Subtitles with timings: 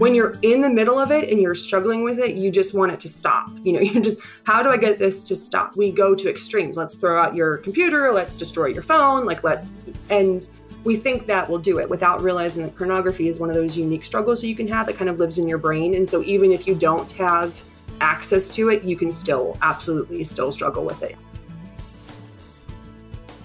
[0.00, 2.90] when you're in the middle of it and you're struggling with it, you just want
[2.90, 3.50] it to stop.
[3.62, 5.76] You know, you just, how do I get this to stop?
[5.76, 6.78] We go to extremes.
[6.78, 9.70] Let's throw out your computer, let's destroy your phone, like let's,
[10.08, 10.48] and
[10.84, 14.06] we think that will do it without realizing that pornography is one of those unique
[14.06, 15.94] struggles that you can have that kind of lives in your brain.
[15.94, 17.62] And so even if you don't have
[18.00, 21.16] access to it, you can still absolutely still struggle with it.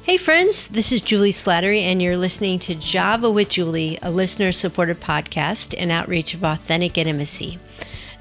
[0.05, 4.51] Hey, friends, this is Juli Slattery, and you're listening to Java with Juli, a listener
[4.51, 7.57] supported podcast and outreach of authentic intimacy.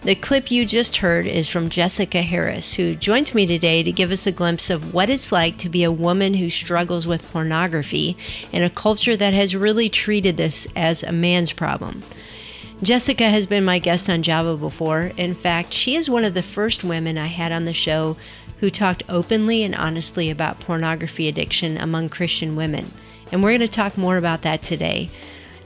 [0.01, 4.11] The clip you just heard is from Jessica Harris, who joins me today to give
[4.11, 8.17] us a glimpse of what it's like to be a woman who struggles with pornography
[8.51, 12.03] in a culture that has really treated this as a man's problem.
[12.83, 15.13] Jessica has been my guest on Java before.
[15.17, 18.17] In fact, she is one of the first women I had on the show
[18.61, 22.91] who talked openly and honestly about pornography addiction among Christian women.
[23.33, 25.11] And we're going to talk more about that today.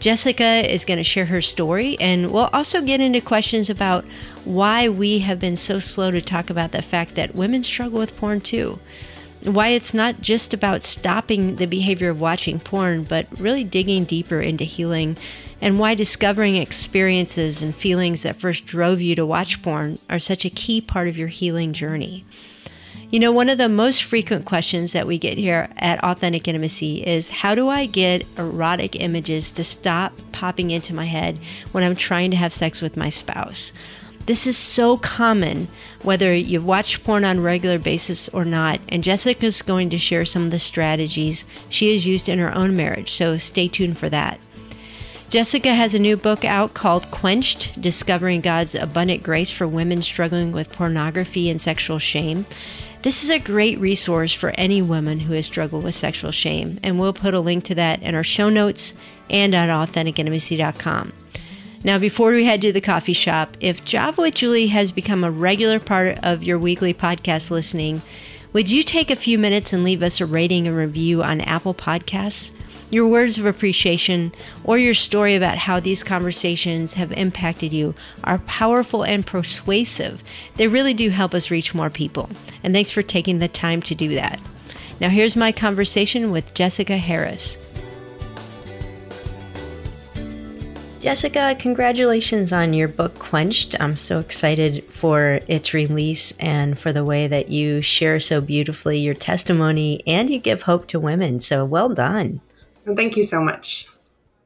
[0.01, 4.05] Jessica is going to share her story, and we'll also get into questions about
[4.45, 8.17] why we have been so slow to talk about the fact that women struggle with
[8.17, 8.79] porn too.
[9.43, 14.41] Why it's not just about stopping the behavior of watching porn, but really digging deeper
[14.41, 15.17] into healing,
[15.61, 20.45] and why discovering experiences and feelings that first drove you to watch porn are such
[20.45, 22.25] a key part of your healing journey.
[23.11, 27.07] You know, one of the most frequent questions that we get here at Authentic Intimacy
[27.07, 31.39] is how do I get erotic images to stop popping into my head
[31.73, 33.73] when I'm trying to have sex with my spouse?
[34.27, 35.69] This is so common,
[36.03, 38.79] whether you've watched porn on a regular basis or not.
[38.91, 42.77] And Jessica's going to share some of the strategies she has used in her own
[42.77, 44.39] marriage, so stay tuned for that.
[45.31, 50.53] Jessica has a new book out called Quenched Discovering God's Abundant Grace for Women Struggling
[50.53, 52.45] with Pornography and Sexual Shame.
[53.03, 56.99] This is a great resource for any woman who has struggled with sexual shame, and
[56.99, 58.93] we'll put a link to that in our show notes
[59.31, 61.13] and at AuthenticIntimacy.com.
[61.85, 65.31] Now, before we head to the coffee shop, if Java with Juli has become a
[65.31, 68.03] regular part of your weekly podcast listening,
[68.53, 71.75] would you take a few minutes and leave us a rating and review on Apple
[71.75, 72.51] Podcasts?
[72.91, 74.33] Your words of appreciation
[74.65, 77.95] or your story about how these conversations have impacted you
[78.25, 80.23] are powerful and persuasive.
[80.57, 82.31] They really do help us reach more people.
[82.63, 84.41] And thanks for taking the time to do that.
[85.01, 87.59] Now, here's my conversation with Jessica Harris.
[90.99, 93.77] Jessica, congratulations on your book Quenched.
[93.79, 98.99] I'm so excited for its release and for the way that you share so beautifully
[98.99, 101.39] your testimony and you give hope to women.
[101.39, 102.41] So well done.
[102.97, 103.89] Thank you so much.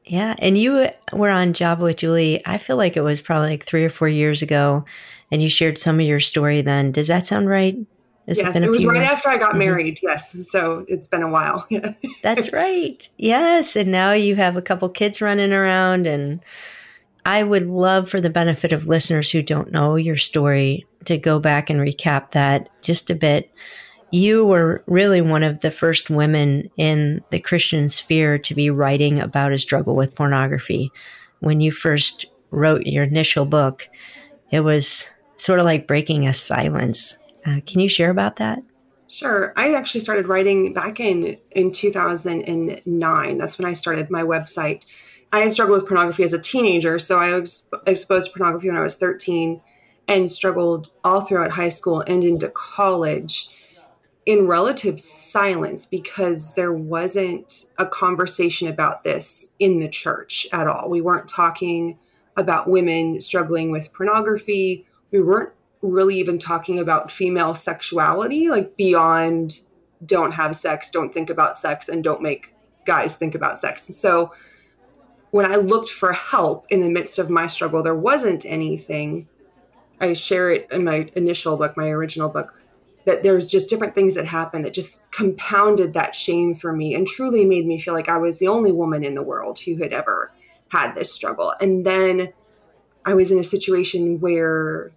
[0.05, 0.35] Yeah.
[0.39, 3.85] And you were on Java with Juli, I feel like it was probably like three
[3.85, 4.85] or four years ago,
[5.31, 6.91] and you shared some of your story then.
[6.91, 7.77] Does that sound right?
[8.27, 9.11] Has yes, it, it was right years?
[9.11, 9.59] after I got mm-hmm.
[9.59, 9.99] married.
[10.01, 10.49] Yes.
[10.49, 11.67] So it's been a while.
[12.23, 13.07] That's right.
[13.17, 13.75] Yes.
[13.75, 16.07] And now you have a couple kids running around.
[16.07, 16.43] And
[17.25, 21.39] I would love for the benefit of listeners who don't know your story to go
[21.39, 23.51] back and recap that just a bit
[24.13, 29.19] you were really one of the first women in the Christian sphere to be writing
[29.19, 30.91] about a struggle with pornography.
[31.39, 33.89] When you first wrote your initial book,
[34.51, 37.17] it was sort of like breaking a silence.
[37.43, 38.59] Uh, can you share about that?
[39.07, 39.51] Sure.
[39.57, 43.37] I actually started writing back in in 2009.
[43.39, 44.85] That's when I started my website.
[45.31, 48.83] I struggled with pornography as a teenager, so I was exposed to pornography when I
[48.83, 49.59] was 13
[50.07, 53.49] and struggled all throughout high school and into college
[54.25, 60.89] in relative silence because there wasn't a conversation about this in the church at all.
[60.89, 61.99] We weren't talking
[62.37, 64.85] about women struggling with pornography.
[65.11, 65.51] We weren't
[65.81, 69.59] really even talking about female sexuality, like beyond
[70.05, 72.55] don't have sex, don't think about sex, and don't make
[72.85, 73.87] guys think about sex.
[73.87, 74.33] And so
[75.31, 79.27] when I looked for help in the midst of my struggle, there wasn't anything.
[79.99, 82.62] I share it in my initial book, my original book,
[83.05, 87.07] that there's just different things that happened that just compounded that shame for me and
[87.07, 89.91] truly made me feel like I was the only woman in the world who had
[89.91, 90.31] ever
[90.69, 91.53] had this struggle.
[91.59, 92.33] And then
[93.05, 94.91] I was in a situation where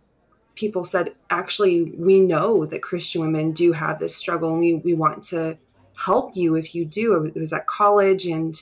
[0.55, 4.95] people said, actually, we know that Christian women do have this struggle and we, we
[4.95, 5.59] want to
[5.97, 7.25] help you if you do.
[7.25, 8.61] It was at college and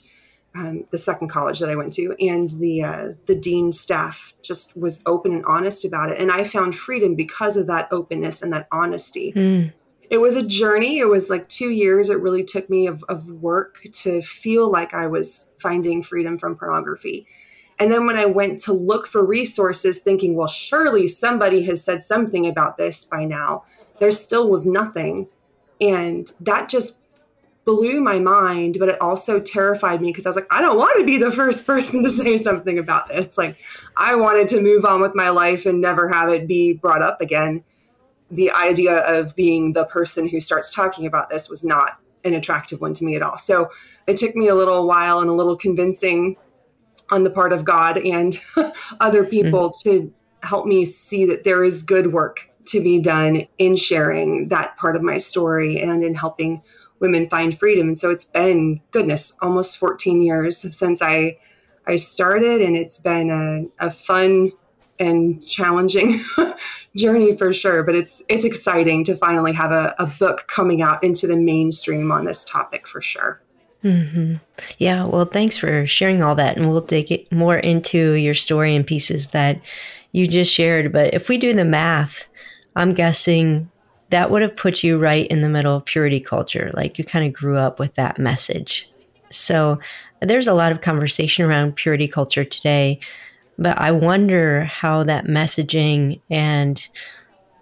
[0.54, 4.76] um, the second college that I went to, and the uh, the dean staff just
[4.76, 8.52] was open and honest about it, and I found freedom because of that openness and
[8.52, 9.32] that honesty.
[9.32, 9.72] Mm.
[10.10, 10.98] It was a journey.
[10.98, 12.08] It was like two years.
[12.08, 16.56] It really took me of, of work to feel like I was finding freedom from
[16.56, 17.26] pornography.
[17.78, 22.02] And then when I went to look for resources, thinking, well, surely somebody has said
[22.02, 23.64] something about this by now,
[23.98, 25.28] there still was nothing.
[25.80, 26.98] And that just
[27.64, 30.98] blew my mind, but it also terrified me because I was like, I don't want
[30.98, 33.38] to be the first person to say something about this.
[33.38, 33.56] Like,
[33.96, 37.20] I wanted to move on with my life and never have it be brought up
[37.20, 37.64] again.
[38.30, 42.80] The idea of being the person who starts talking about this was not an attractive
[42.80, 43.38] one to me at all.
[43.38, 43.70] So
[44.06, 46.36] it took me a little while and a little convincing
[47.10, 48.40] on the part of God and
[49.00, 49.82] other people mm.
[49.82, 50.12] to
[50.42, 54.96] help me see that there is good work to be done in sharing that part
[54.96, 56.62] of my story and in helping
[57.00, 57.88] women find freedom.
[57.88, 61.38] And so it's been goodness, almost 14 years since I
[61.86, 64.52] I started and it's been a, a fun
[64.98, 66.24] and challenging
[66.96, 67.82] journey for sure.
[67.82, 72.10] But it's it's exciting to finally have a, a book coming out into the mainstream
[72.10, 73.40] on this topic for sure.
[73.82, 74.36] Mm-hmm.
[74.78, 76.56] Yeah, well, thanks for sharing all that.
[76.56, 79.60] And we'll dig it more into your story and pieces that
[80.12, 80.90] you just shared.
[80.90, 82.30] But if we do the math,
[82.76, 83.70] I'm guessing
[84.10, 86.70] that would have put you right in the middle of purity culture.
[86.74, 88.90] Like you kind of grew up with that message.
[89.30, 89.80] So
[90.20, 93.00] there's a lot of conversation around purity culture today.
[93.58, 96.86] But I wonder how that messaging and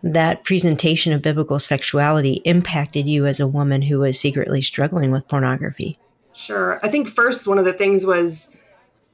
[0.03, 5.29] that presentation of biblical sexuality impacted you as a woman who was secretly struggling with
[5.29, 5.99] pornography.
[6.33, 6.81] Sure.
[6.83, 8.57] I think first, one of the things was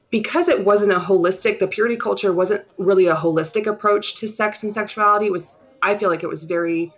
[0.09, 4.63] because it wasn't a holistic, the purity culture wasn't really a holistic approach to sex
[4.63, 5.27] and sexuality.
[5.27, 6.91] It was, I feel like it was very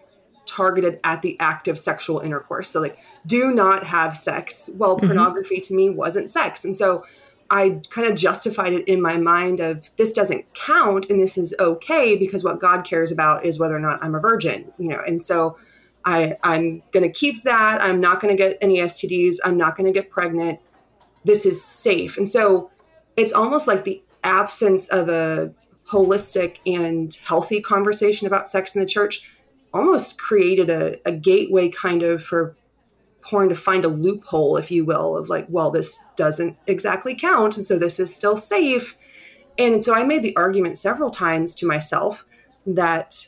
[0.52, 2.70] targeted at the act of sexual intercourse.
[2.70, 4.70] So, like, do not have sex.
[4.74, 5.08] Well, mm-hmm.
[5.08, 6.66] pornography to me wasn't sex.
[6.66, 7.04] And so
[7.50, 11.54] I kind of justified it in my mind of this doesn't count and this is
[11.60, 15.02] okay because what God cares about is whether or not I'm a virgin, you know.
[15.06, 15.58] And so
[16.06, 17.82] I, I'm going to keep that.
[17.82, 19.38] I'm not going to get any STDs.
[19.44, 20.60] I'm not going to get pregnant.
[21.24, 22.18] This is safe.
[22.18, 22.72] And so
[23.16, 25.54] it's almost like the absence of a
[25.88, 29.30] holistic and healthy conversation about sex in the church
[29.74, 32.56] almost created a, a gateway kind of for
[33.22, 37.56] porn to find a loophole, if you will, of like, well, this doesn't exactly count.
[37.56, 38.98] And so this is still safe.
[39.58, 42.26] And so I made the argument several times to myself
[42.66, 43.28] that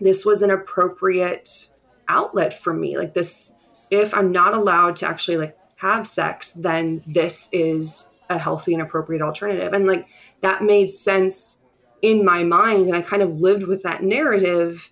[0.00, 1.68] this was an appropriate
[2.08, 2.96] outlet for me.
[2.96, 3.52] Like this,
[3.90, 8.82] if I'm not allowed to actually like have sex, then this is a healthy and
[8.82, 9.72] appropriate alternative.
[9.72, 10.06] And like
[10.40, 11.58] that made sense
[12.02, 12.86] in my mind.
[12.86, 14.90] And I kind of lived with that narrative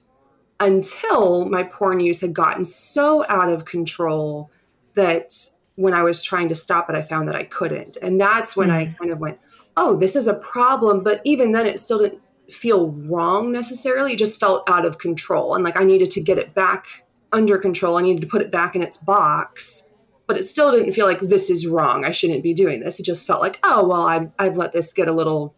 [0.63, 4.51] until my porn use had gotten so out of control
[4.95, 5.35] that
[5.75, 7.97] when I was trying to stop it, I found that I couldn't.
[8.01, 8.75] And that's when mm.
[8.75, 9.39] I kind of went,
[9.77, 11.03] oh, this is a problem.
[11.03, 14.13] But even then, it still didn't feel wrong necessarily.
[14.13, 15.55] It just felt out of control.
[15.55, 16.87] And like I needed to get it back
[17.33, 17.97] under control.
[17.97, 19.89] I needed to put it back in its box.
[20.29, 22.05] But it still didn't feel like this is wrong.
[22.05, 23.01] I shouldn't be doing this.
[23.01, 25.57] It just felt like, oh, well, I've, I've let this get a little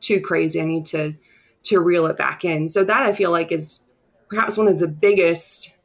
[0.00, 0.60] too crazy.
[0.60, 1.14] I need to
[1.64, 2.68] to reel it back in.
[2.68, 3.80] So that I feel like is
[4.28, 5.76] perhaps one of the biggest,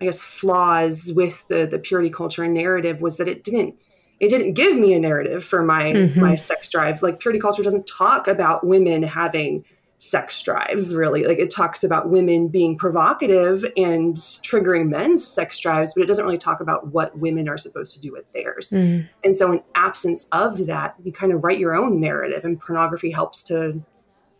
[0.00, 3.76] I guess, flaws with the the purity culture and narrative was that it didn't
[4.20, 6.20] it didn't give me a narrative for my mm-hmm.
[6.20, 7.02] my sex drive.
[7.02, 9.64] Like purity culture doesn't talk about women having
[10.02, 15.92] sex drives really like it talks about women being provocative and triggering men's sex drives
[15.92, 19.06] but it doesn't really talk about what women are supposed to do with theirs mm.
[19.24, 23.10] and so in absence of that you kind of write your own narrative and pornography
[23.10, 23.84] helps to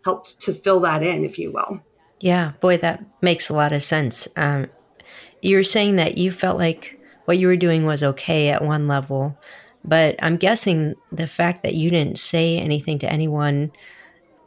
[0.03, 1.79] helps to fill that in if you will
[2.20, 4.67] yeah boy that makes a lot of sense um,
[5.43, 9.37] you're saying that you felt like what you were doing was okay at one level
[9.84, 13.70] but i'm guessing the fact that you didn't say anything to anyone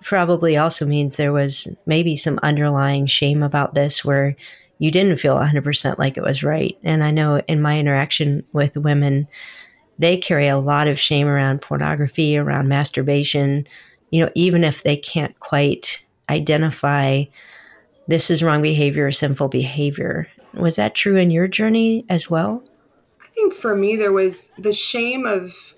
[0.04, 4.36] probably also means there was maybe some underlying shame about this where
[4.80, 6.78] you didn't feel 100% like it was right.
[6.84, 9.28] And I know in my interaction with women,
[9.98, 13.66] they carry a lot of shame around pornography, around masturbation,
[14.10, 17.24] you know, even if they can't quite identify
[18.08, 20.28] this is wrong behavior or sinful behavior.
[20.54, 22.64] Was that true in your journey as well?
[23.22, 25.74] I think for me, there was the shame of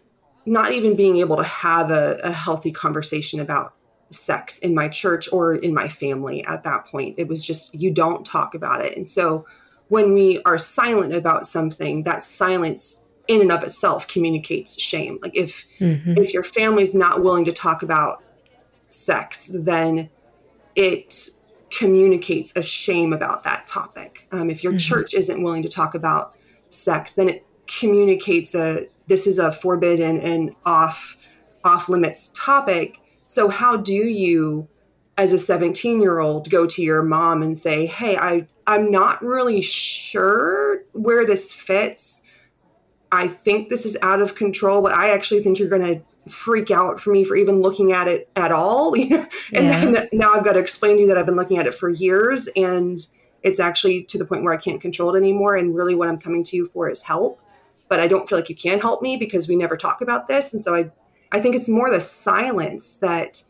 [0.46, 3.74] not even being able to have a, a healthy conversation about
[4.12, 7.16] sex in my church or in my family at that point.
[7.18, 8.96] It was just, you don't talk about it.
[8.96, 9.46] And so
[9.88, 15.20] when we are silent about something, that silence in and of itself communicates shame.
[15.22, 16.18] Like if mm-hmm.
[16.18, 18.24] if your family's not willing to talk about
[18.90, 20.10] sex, then
[20.76, 21.30] it
[21.78, 24.28] communicates a shame about that topic.
[24.32, 24.78] Um, if your mm-hmm.
[24.78, 26.36] church isn't willing to talk about
[26.70, 31.18] sex, then it communicates a this is a forbidden and off
[31.64, 34.68] off limits topic so, how do you,
[35.18, 39.22] as a 17 year old, go to your mom and say, Hey, I, I'm not
[39.24, 42.22] really sure where this fits.
[43.12, 46.72] I think this is out of control, but I actually think you're going to freak
[46.72, 48.94] out for me for even looking at it at all.
[49.00, 49.10] and
[49.52, 49.86] yeah.
[49.86, 51.90] then now I've got to explain to you that I've been looking at it for
[51.90, 53.00] years and
[53.44, 55.56] it's actually to the point where I can't control it anymore.
[55.56, 57.40] And really, what I'm coming to you for is help.
[57.88, 60.52] but I don't feel like you can help me because we never talk about this.
[60.52, 60.92] And so I,
[61.32, 63.44] I think it's more the silence that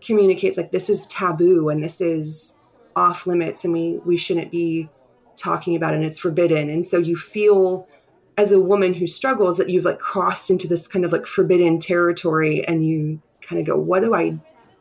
[0.00, 2.54] communicates like this is taboo and this is
[2.96, 4.88] off limits and we we shouldn't be
[5.36, 6.70] talking about it and it's forbidden.
[6.70, 7.88] And so you feel
[8.36, 11.78] as a woman who struggles that you've like crossed into this kind of like forbidden
[11.78, 14.38] territory and you kind of go, what do I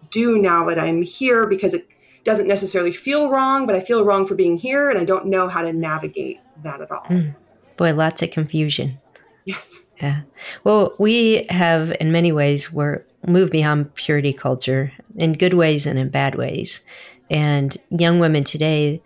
[0.10, 1.46] do now that I'm here?
[1.46, 1.88] Because it
[2.24, 5.48] doesn't necessarily feel wrong, but I feel wrong for being here and I don't know
[5.48, 7.04] how to navigate that at all.
[7.04, 7.36] Mm.
[7.78, 9.00] Boy, lots of confusion.
[9.46, 9.82] Yes.
[10.02, 10.22] Yeah.
[10.64, 16.00] Well, we have, in many ways, we're moved beyond purity culture in good ways and
[16.00, 16.86] in bad ways.
[17.30, 19.02] And young women today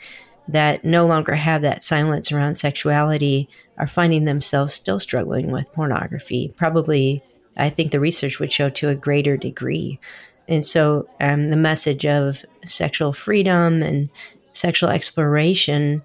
[0.48, 6.54] that no longer have that silence around sexuality are finding themselves still struggling with pornography.
[6.56, 7.24] Probably,
[7.56, 10.00] I think the research would show to a greater degree.
[10.48, 14.10] And so, um, the message of sexual freedom and
[14.54, 16.02] sexual exploration,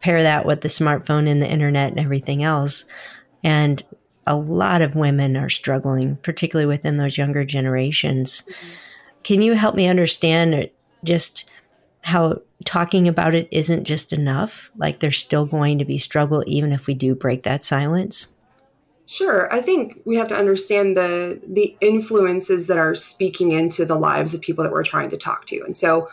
[0.00, 2.84] pair that with the smartphone and the internet and everything else.
[3.42, 3.82] And
[4.26, 8.42] a lot of women are struggling, particularly within those younger generations.
[8.42, 8.68] Mm-hmm.
[9.22, 10.70] Can you help me understand
[11.04, 11.48] just
[12.02, 14.70] how talking about it isn't just enough?
[14.76, 18.36] Like there's still going to be struggle even if we do break that silence?
[19.06, 19.52] Sure.
[19.52, 24.34] I think we have to understand the the influences that are speaking into the lives
[24.34, 25.62] of people that we're trying to talk to.
[25.64, 26.10] And so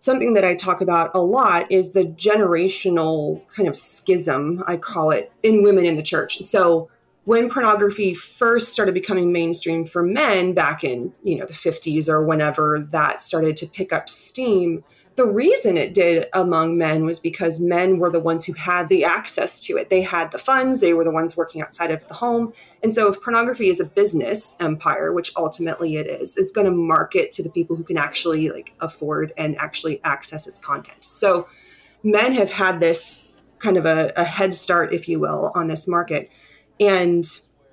[0.00, 5.10] something that I talk about a lot is the generational kind of schism, I call
[5.10, 6.38] it, in women in the church.
[6.40, 6.90] So
[7.24, 12.24] when pornography first started becoming mainstream for men back in, you know, the 50s or
[12.24, 14.82] whenever that started to pick up steam,
[15.20, 19.04] the reason it did among men was because men were the ones who had the
[19.04, 19.90] access to it.
[19.90, 22.54] They had the funds, they were the ones working outside of the home.
[22.82, 26.70] And so, if pornography is a business empire, which ultimately it is, it's going to
[26.70, 31.04] market to the people who can actually like afford and actually access its content.
[31.04, 31.46] So,
[32.02, 35.86] men have had this kind of a, a head start, if you will, on this
[35.86, 36.30] market.
[36.80, 37.26] And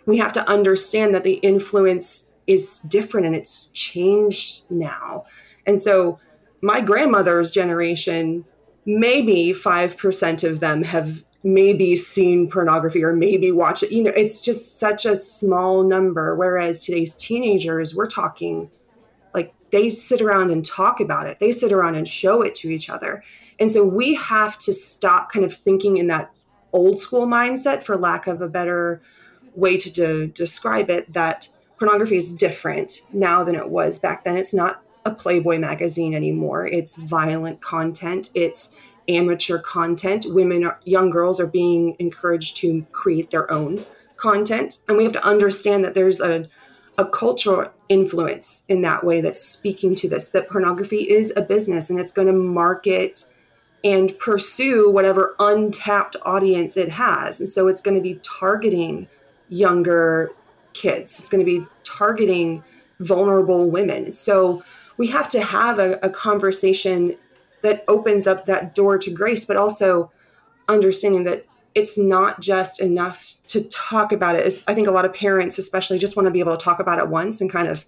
[0.06, 5.24] we have to understand that the influence is different and it's changed now.
[5.66, 6.20] And so,
[6.62, 8.46] my grandmother's generation,
[8.86, 13.92] maybe 5% of them have maybe seen pornography or maybe watch it.
[13.92, 16.36] You know, it's just such a small number.
[16.36, 18.70] Whereas today's teenagers, we're talking
[19.34, 22.70] like they sit around and talk about it, they sit around and show it to
[22.70, 23.24] each other.
[23.60, 26.32] And so we have to stop kind of thinking in that
[26.74, 29.02] old school mindset, for lack of a better
[29.56, 31.50] way to de- describe it, that
[31.80, 34.38] pornography is different now than it was back then.
[34.38, 36.68] It's not a Playboy magazine anymore.
[36.68, 38.30] It's violent content.
[38.36, 38.76] It's
[39.08, 40.26] amateur content.
[40.28, 43.86] Women, are, young girls are being encouraged to create their own
[44.18, 44.80] content.
[44.88, 46.50] And we have to understand that there's a,
[46.98, 51.90] a cultural influence in that way that's speaking to this, that pornography is a business
[51.90, 53.26] and it's going to market
[53.84, 57.40] and pursue whatever untapped audience it has.
[57.40, 59.08] And so it's going to be targeting
[59.48, 60.32] younger
[60.74, 62.64] kids, it's going to be targeting
[63.00, 64.12] vulnerable women.
[64.12, 64.64] So
[64.98, 67.16] we have to have a, a conversation
[67.62, 70.12] that opens up that door to grace, but also
[70.68, 74.64] understanding that it's not just enough to talk about it.
[74.68, 76.98] I think a lot of parents, especially, just want to be able to talk about
[76.98, 77.86] it once and kind of,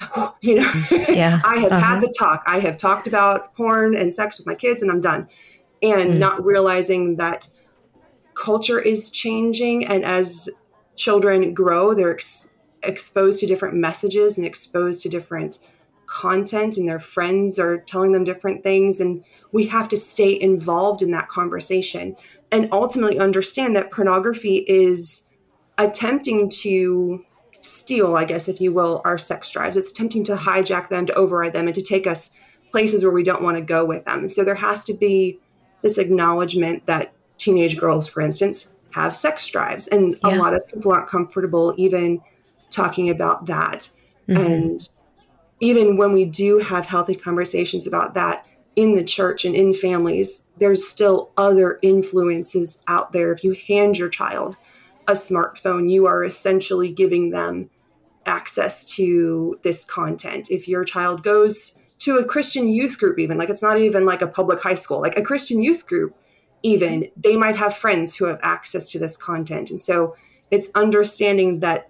[0.40, 1.40] you know, yeah.
[1.44, 1.80] I have uh-huh.
[1.80, 2.42] had the talk.
[2.46, 5.28] I have talked about porn and sex with my kids, and I'm done.
[5.82, 6.18] And mm.
[6.18, 7.48] not realizing that
[8.34, 10.48] culture is changing, and as
[10.96, 12.50] children grow, they're ex-
[12.82, 15.60] exposed to different messages and exposed to different
[16.10, 21.02] content and their friends are telling them different things and we have to stay involved
[21.02, 22.16] in that conversation
[22.50, 25.26] and ultimately understand that pornography is
[25.78, 27.24] attempting to
[27.60, 31.14] steal i guess if you will our sex drives it's attempting to hijack them to
[31.14, 32.30] override them and to take us
[32.72, 35.38] places where we don't want to go with them so there has to be
[35.82, 40.34] this acknowledgement that teenage girls for instance have sex drives and yeah.
[40.34, 42.20] a lot of people aren't comfortable even
[42.68, 43.88] talking about that
[44.28, 44.36] mm-hmm.
[44.36, 44.88] and
[45.60, 50.44] even when we do have healthy conversations about that in the church and in families,
[50.58, 53.32] there's still other influences out there.
[53.32, 54.56] If you hand your child
[55.06, 57.68] a smartphone, you are essentially giving them
[58.26, 60.50] access to this content.
[60.50, 64.22] If your child goes to a Christian youth group, even like it's not even like
[64.22, 66.16] a public high school, like a Christian youth group,
[66.62, 69.70] even they might have friends who have access to this content.
[69.70, 70.16] And so
[70.50, 71.89] it's understanding that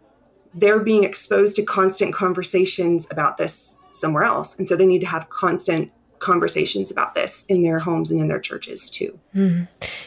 [0.55, 4.59] they're being exposed to constant conversations about this somewhere else.
[4.59, 8.29] And so they need to have constant conversations about this in their homes and in
[8.29, 9.19] their churches too.
[9.35, 9.65] Mm-hmm.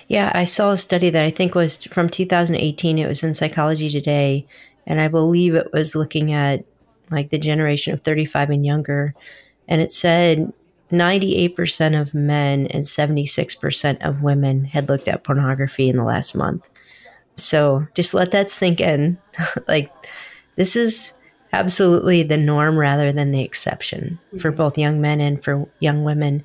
[0.08, 2.98] Yeah, I saw a study that I think was from 2018.
[2.98, 4.48] It was in Psychology Today.
[4.86, 6.66] And I believe it was looking at
[7.10, 9.14] like the generation of 35 and younger.
[9.68, 10.52] And it said
[10.92, 16.70] 98% of men and 76% of women had looked at pornography in the last month.
[17.36, 19.18] So just let that sink in.
[19.68, 19.92] like,
[20.56, 21.14] this is
[21.52, 24.38] absolutely the norm rather than the exception mm-hmm.
[24.40, 26.44] for both young men and for young women.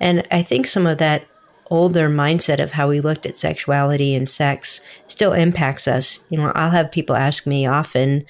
[0.00, 1.26] And I think some of that
[1.70, 6.26] older mindset of how we looked at sexuality and sex still impacts us.
[6.30, 8.24] You know, I'll have people ask me often,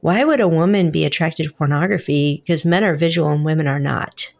[0.00, 2.42] why would a woman be attracted to pornography?
[2.44, 4.32] Because men are visual and women are not.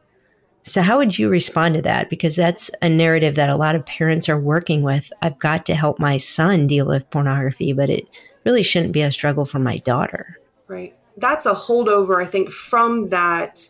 [0.66, 2.11] So, how would you respond to that?
[2.11, 5.12] Because that's a narrative that a lot of parents are working with.
[5.23, 9.12] I've got to help my son deal with pornography, but it really shouldn't be a
[9.12, 10.40] struggle for my daughter.
[10.66, 10.92] Right.
[11.16, 13.68] That's a holdover, I think, from that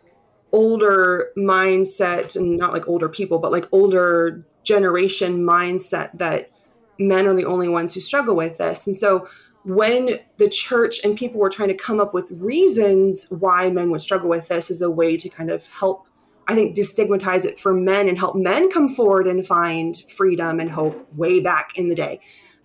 [0.52, 6.50] older mindset, and not like older people, but like older generation mindset that
[6.98, 8.86] men are the only ones who struggle with this.
[8.86, 9.28] And so,
[9.64, 14.00] when the church and people were trying to come up with reasons why men would
[14.00, 16.05] struggle with this as a way to kind of help
[16.48, 20.70] I think destigmatize it for men and help men come forward and find freedom and
[20.70, 22.20] hope way back in the day.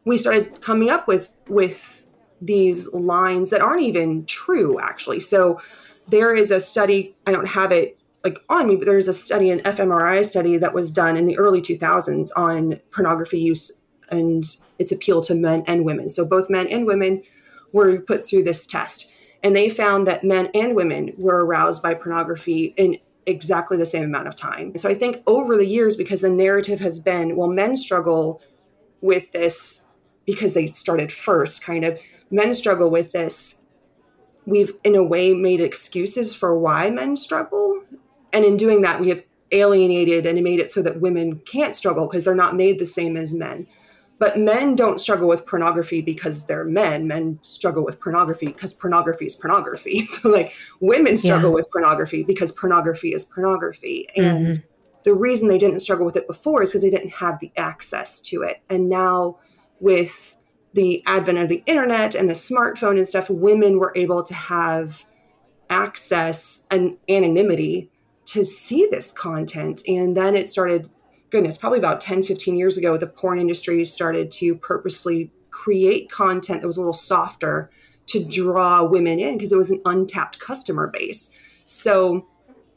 [0.05, 2.07] We started coming up with with
[2.41, 5.19] these lines that aren't even true actually.
[5.19, 5.59] So
[6.07, 9.49] there is a study, I don't have it like on me, but there's a study,
[9.49, 14.43] an fMRI study that was done in the early 2000s on pornography use and
[14.77, 16.09] its appeal to men and women.
[16.09, 17.23] So both men and women
[17.71, 19.09] were put through this test.
[19.43, 24.03] And they found that men and women were aroused by pornography in exactly the same
[24.03, 24.77] amount of time.
[24.77, 28.41] So I think over the years, because the narrative has been, well, men struggle
[29.01, 29.85] with this
[30.25, 31.99] because they started first, kind of,
[32.29, 33.55] men struggle with this.
[34.45, 37.83] We've, in a way, made excuses for why men struggle.
[38.33, 42.07] And in doing that, we have alienated and made it so that women can't struggle
[42.07, 43.67] because they're not made the same as men.
[44.21, 47.07] But men don't struggle with pornography because they're men.
[47.07, 50.07] Men struggle with pornography because pornography is pornography.
[50.11, 51.55] So, like, women struggle yeah.
[51.55, 54.07] with pornography because pornography is pornography.
[54.15, 54.63] And mm-hmm.
[55.05, 58.21] the reason they didn't struggle with it before is because they didn't have the access
[58.21, 58.61] to it.
[58.69, 59.39] And now,
[59.79, 60.37] with
[60.75, 65.03] the advent of the internet and the smartphone and stuff, women were able to have
[65.71, 67.89] access and anonymity
[68.25, 69.81] to see this content.
[69.87, 70.91] And then it started
[71.31, 76.61] goodness, probably about 10, 15 years ago, the porn industry started to purposely create content
[76.61, 77.71] that was a little softer
[78.07, 81.29] to draw women in because it was an untapped customer base.
[81.65, 82.27] So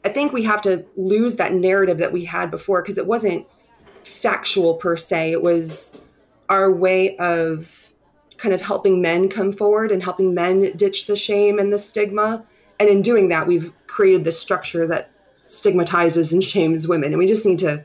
[0.03, 3.45] I think we have to lose that narrative that we had before because it wasn't
[4.03, 5.31] factual per se.
[5.31, 5.97] It was
[6.47, 7.93] our way of
[8.37, 12.45] kind of helping men come forward and helping men ditch the shame and the stigma.
[12.79, 15.11] And in doing that, we've created this structure that
[15.47, 17.13] stigmatizes and shames women.
[17.13, 17.83] And we just need to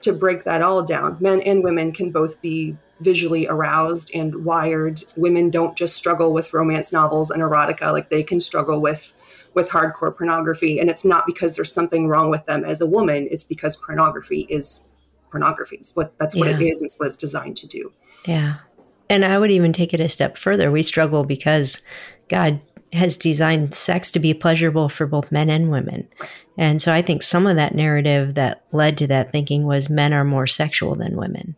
[0.00, 1.16] to break that all down.
[1.20, 5.02] Men and women can both be visually aroused and wired.
[5.16, 9.14] Women don't just struggle with romance novels and erotica like they can struggle with
[9.54, 13.26] with hardcore pornography and it's not because there's something wrong with them as a woman,
[13.32, 14.84] it's because pornography is
[15.30, 15.76] pornography.
[15.76, 16.56] It's what that's what yeah.
[16.56, 17.92] it is, it's what it's designed to do.
[18.26, 18.56] Yeah.
[19.08, 20.70] And I would even take it a step further.
[20.70, 21.82] We struggle because
[22.28, 22.60] God
[22.92, 26.08] has designed sex to be pleasurable for both men and women.
[26.58, 30.12] And so I think some of that narrative that led to that thinking was men
[30.12, 31.54] are more sexual than women,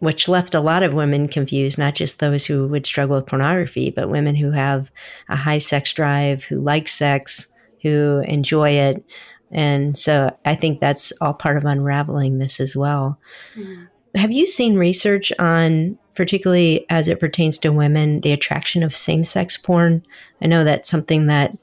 [0.00, 3.90] which left a lot of women confused, not just those who would struggle with pornography,
[3.90, 4.90] but women who have
[5.28, 9.04] a high sex drive, who like sex, who enjoy it.
[9.52, 13.20] And so I think that's all part of unraveling this as well.
[13.54, 13.84] Mm-hmm.
[14.16, 19.24] Have you seen research on particularly as it pertains to women, the attraction of same
[19.24, 20.02] sex porn.
[20.40, 21.56] I know that's something that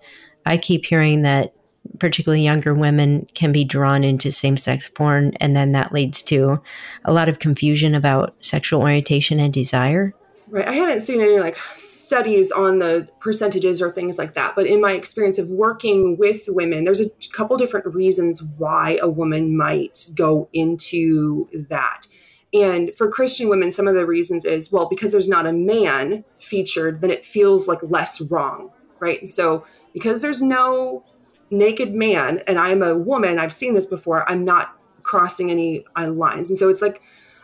[0.45, 1.53] I keep hearing that
[1.99, 6.61] particularly younger women can be drawn into same sex porn, and then that leads to
[7.05, 10.13] a lot of confusion about sexual orientation and desire.
[10.47, 10.67] Right.
[10.67, 14.81] I haven't seen any like studies on the percentages or things like that, but in
[14.81, 20.07] my experience of working with women, there's a couple different reasons why a woman might
[20.13, 22.05] go into that.
[22.53, 26.25] And for Christian women, some of the reasons is well, because there's not a man
[26.39, 29.21] featured, then it feels like less wrong, right?
[29.21, 31.05] And so because there's no
[31.49, 36.09] naked man and I'm a woman, I've seen this before, I'm not crossing any uh,
[36.09, 36.49] lines.
[36.49, 37.01] And so it's like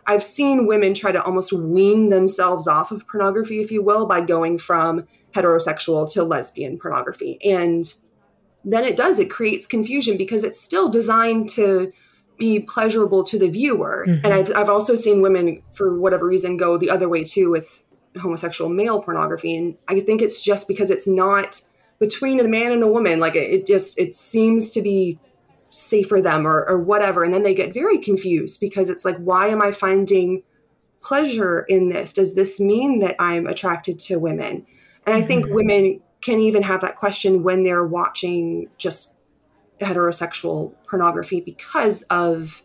[0.08, 4.22] I've seen women try to almost wean themselves off of pornography, if you will, by
[4.22, 7.38] going from heterosexual to lesbian pornography.
[7.44, 7.94] And
[8.64, 11.92] then it does, it creates confusion because it's still designed to
[12.38, 14.06] be pleasurable to the viewer.
[14.08, 14.26] Mm-hmm.
[14.26, 17.84] And I've, I've also seen women, for whatever reason, go the other way too with
[18.20, 19.56] homosexual male pornography.
[19.56, 21.62] And I think it's just because it's not
[22.00, 23.20] between a man and a woman.
[23.20, 25.20] Like it, it just, it seems to be
[25.70, 27.24] safe for them or, or whatever.
[27.24, 30.44] And then they get very confused because it's like, why am I finding
[31.02, 32.14] pleasure in this?
[32.14, 34.66] Does this mean that I'm attracted to women?
[35.06, 35.56] And I think mm-hmm.
[35.56, 39.14] women can even have that question when they're watching just
[39.80, 42.62] heterosexual pornography because of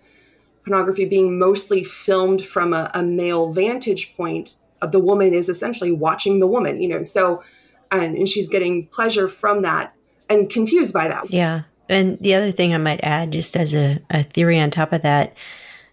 [0.64, 4.58] pornography being mostly filmed from a, a male vantage point
[4.90, 7.02] the woman is essentially watching the woman, you know.
[7.02, 7.42] So,
[7.90, 9.94] and, and she's getting pleasure from that
[10.28, 11.30] and confused by that.
[11.30, 11.62] Yeah.
[11.88, 15.02] And the other thing I might add, just as a, a theory on top of
[15.02, 15.36] that,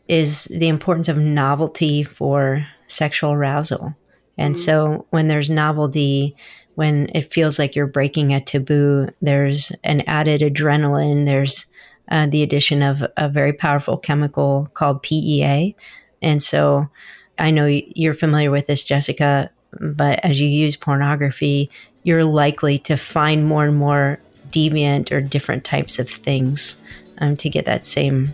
[0.07, 3.95] is the importance of novelty for sexual arousal.
[4.37, 4.61] And mm-hmm.
[4.61, 6.35] so when there's novelty,
[6.79, 11.65] when it feels like you're breaking a taboo, there's an added adrenaline, there's
[12.09, 15.75] uh, the addition of a very powerful chemical called PEA.
[16.21, 16.87] And so
[17.37, 19.49] I know you're familiar with this, Jessica,
[19.81, 21.69] but as you use pornography,
[22.03, 24.17] you're likely to find more and more
[24.51, 26.81] deviant or different types of things
[27.17, 28.33] um, to get that same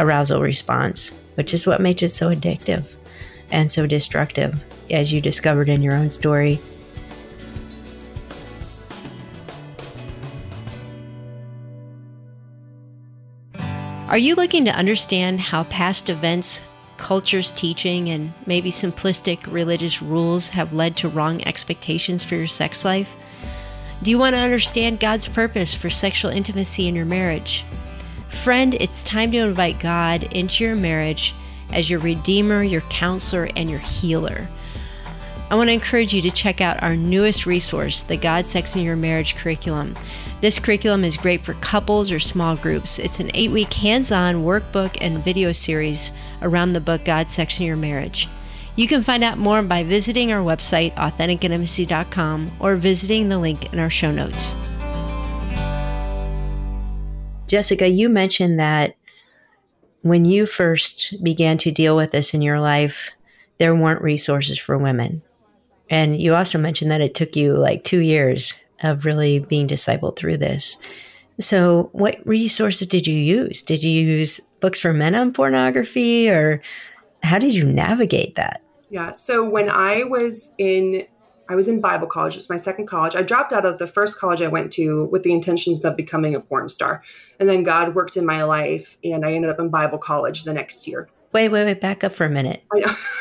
[0.00, 2.84] arousal response, which is what makes it so addictive
[3.50, 4.58] and so destructive,
[4.90, 6.58] as you discovered in your own story.
[14.14, 16.60] Are you looking to understand how past events,
[16.98, 22.84] culture's teaching, and maybe simplistic religious rules have led to wrong expectations for your sex
[22.84, 23.16] life?
[24.04, 27.64] Do you want to understand God's purpose for sexual intimacy in your marriage?
[28.28, 31.34] Friend, it's time to invite God into your marriage
[31.72, 34.46] as your Redeemer, your counselor, and your healer.
[35.50, 38.84] I want to encourage you to check out our newest resource, the God Sex and
[38.84, 39.96] Your Marriage curriculum.
[40.44, 42.98] This curriculum is great for couples or small groups.
[42.98, 46.10] It's an eight week hands on workbook and video series
[46.42, 48.28] around the book God Sex and Your Marriage.
[48.76, 53.78] You can find out more by visiting our website, authenticintimacy.com, or visiting the link in
[53.78, 54.54] our show notes.
[57.46, 58.96] Jessica, you mentioned that
[60.02, 63.10] when you first began to deal with this in your life,
[63.56, 65.22] there weren't resources for women.
[65.88, 68.52] And you also mentioned that it took you like two years
[68.82, 70.80] of really being discipled through this.
[71.40, 73.62] So, what resources did you use?
[73.62, 76.62] Did you use books for men on pornography, or
[77.22, 78.62] how did you navigate that?
[78.88, 79.16] Yeah.
[79.16, 81.04] So, when I was in
[81.48, 82.34] I was in Bible college.
[82.34, 83.14] It was my second college.
[83.14, 86.34] I dropped out of the first college I went to with the intentions of becoming
[86.34, 87.02] a porn star.
[87.38, 90.54] And then God worked in my life and I ended up in Bible college the
[90.54, 91.08] next year.
[91.32, 92.62] Wait, wait, wait, back up for a minute.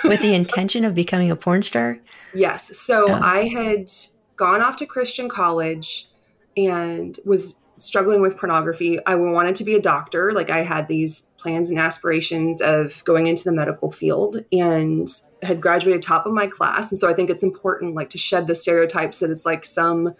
[0.03, 1.99] with the intention of becoming a porn star?
[2.33, 2.77] Yes.
[2.77, 3.19] So oh.
[3.21, 3.91] I had
[4.35, 6.07] gone off to Christian college
[6.55, 9.03] and was struggling with pornography.
[9.05, 10.31] I wanted to be a doctor.
[10.31, 15.09] Like I had these plans and aspirations of going into the medical field and
[15.41, 16.91] had graduated top of my class.
[16.91, 20.15] And so I think it's important like to shed the stereotypes that it's like some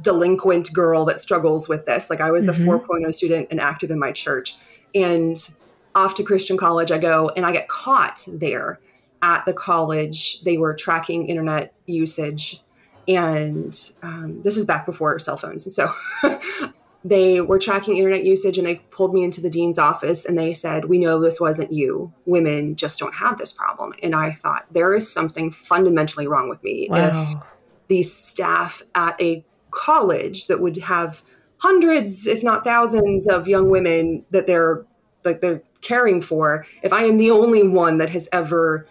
[0.00, 2.10] delinquent girl that struggles with this.
[2.10, 2.68] Like I was mm-hmm.
[2.68, 4.56] a 4.0 student and active in my church.
[4.94, 5.36] And
[5.94, 8.80] off to Christian college I go and I get caught there
[9.22, 10.42] at the college.
[10.42, 12.63] They were tracking internet usage
[13.06, 15.72] and um, this is back before cell phones.
[15.74, 15.92] So
[17.04, 20.54] they were tracking internet usage and they pulled me into the dean's office and they
[20.54, 22.12] said, We know this wasn't you.
[22.24, 23.92] Women just don't have this problem.
[24.02, 27.10] And I thought, there is something fundamentally wrong with me wow.
[27.10, 27.34] if
[27.88, 31.22] the staff at a college that would have
[31.58, 34.84] hundreds, if not thousands, of young women that they're
[35.24, 38.86] like they're caring for, if I am the only one that has ever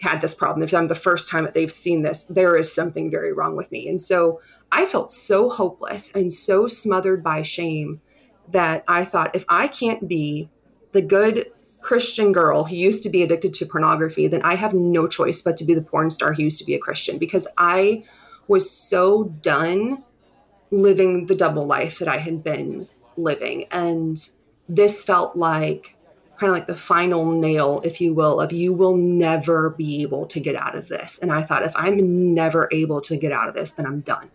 [0.00, 3.10] had this problem, if I'm the first time that they've seen this, there is something
[3.10, 3.88] very wrong with me.
[3.88, 4.40] And so
[4.72, 8.00] I felt so hopeless and so smothered by shame
[8.48, 10.48] that I thought if I can't be
[10.92, 15.06] the good Christian girl who used to be addicted to pornography, then I have no
[15.06, 18.04] choice but to be the porn star who used to be a Christian because I
[18.48, 20.04] was so done
[20.70, 23.64] living the double life that I had been living.
[23.70, 24.18] And
[24.68, 25.95] this felt like
[26.38, 30.26] kind of like the final nail, if you will, of you will never be able
[30.26, 31.18] to get out of this.
[31.18, 34.30] And I thought, if I'm never able to get out of this, then I'm done.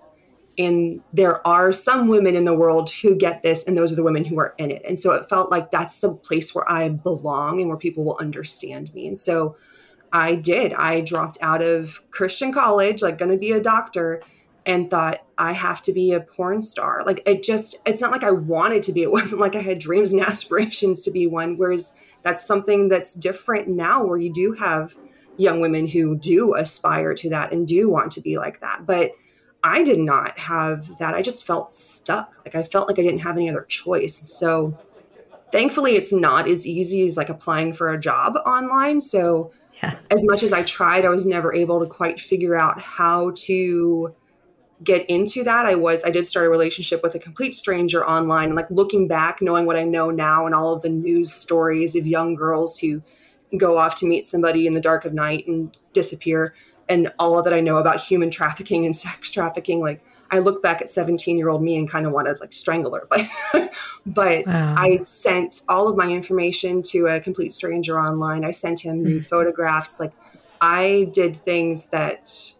[0.57, 4.03] And there are some women in the world who get this, and those are the
[4.03, 4.81] women who are in it.
[4.85, 8.17] And so it felt like that's the place where I belong and where people will
[8.19, 9.07] understand me.
[9.07, 9.55] And so
[10.11, 10.73] I did.
[10.73, 14.21] I dropped out of Christian college, like going to be a doctor,
[14.65, 17.03] and thought I have to be a porn star.
[17.05, 19.01] Like it just, it's not like I wanted to be.
[19.03, 21.57] It wasn't like I had dreams and aspirations to be one.
[21.57, 21.93] Whereas
[22.23, 24.95] that's something that's different now where you do have
[25.37, 28.85] young women who do aspire to that and do want to be like that.
[28.85, 29.11] But
[29.63, 31.13] I did not have that.
[31.13, 32.35] I just felt stuck.
[32.45, 34.15] Like I felt like I didn't have any other choice.
[34.27, 34.77] So
[35.51, 39.01] thankfully it's not as easy as like applying for a job online.
[39.01, 39.95] So yeah.
[40.09, 44.15] as much as I tried, I was never able to quite figure out how to
[44.83, 48.45] get into that i was i did start a relationship with a complete stranger online
[48.45, 51.95] and like looking back knowing what i know now and all of the news stories
[51.95, 53.01] of young girls who
[53.57, 56.55] go off to meet somebody in the dark of night and disappear
[56.89, 60.81] and all that i know about human trafficking and sex trafficking like i look back
[60.81, 63.73] at 17 year old me and kind of want to like strangle her but
[64.05, 64.75] but wow.
[64.77, 69.25] i sent all of my information to a complete stranger online i sent him mm.
[69.25, 70.11] photographs like
[70.61, 72.53] I did things that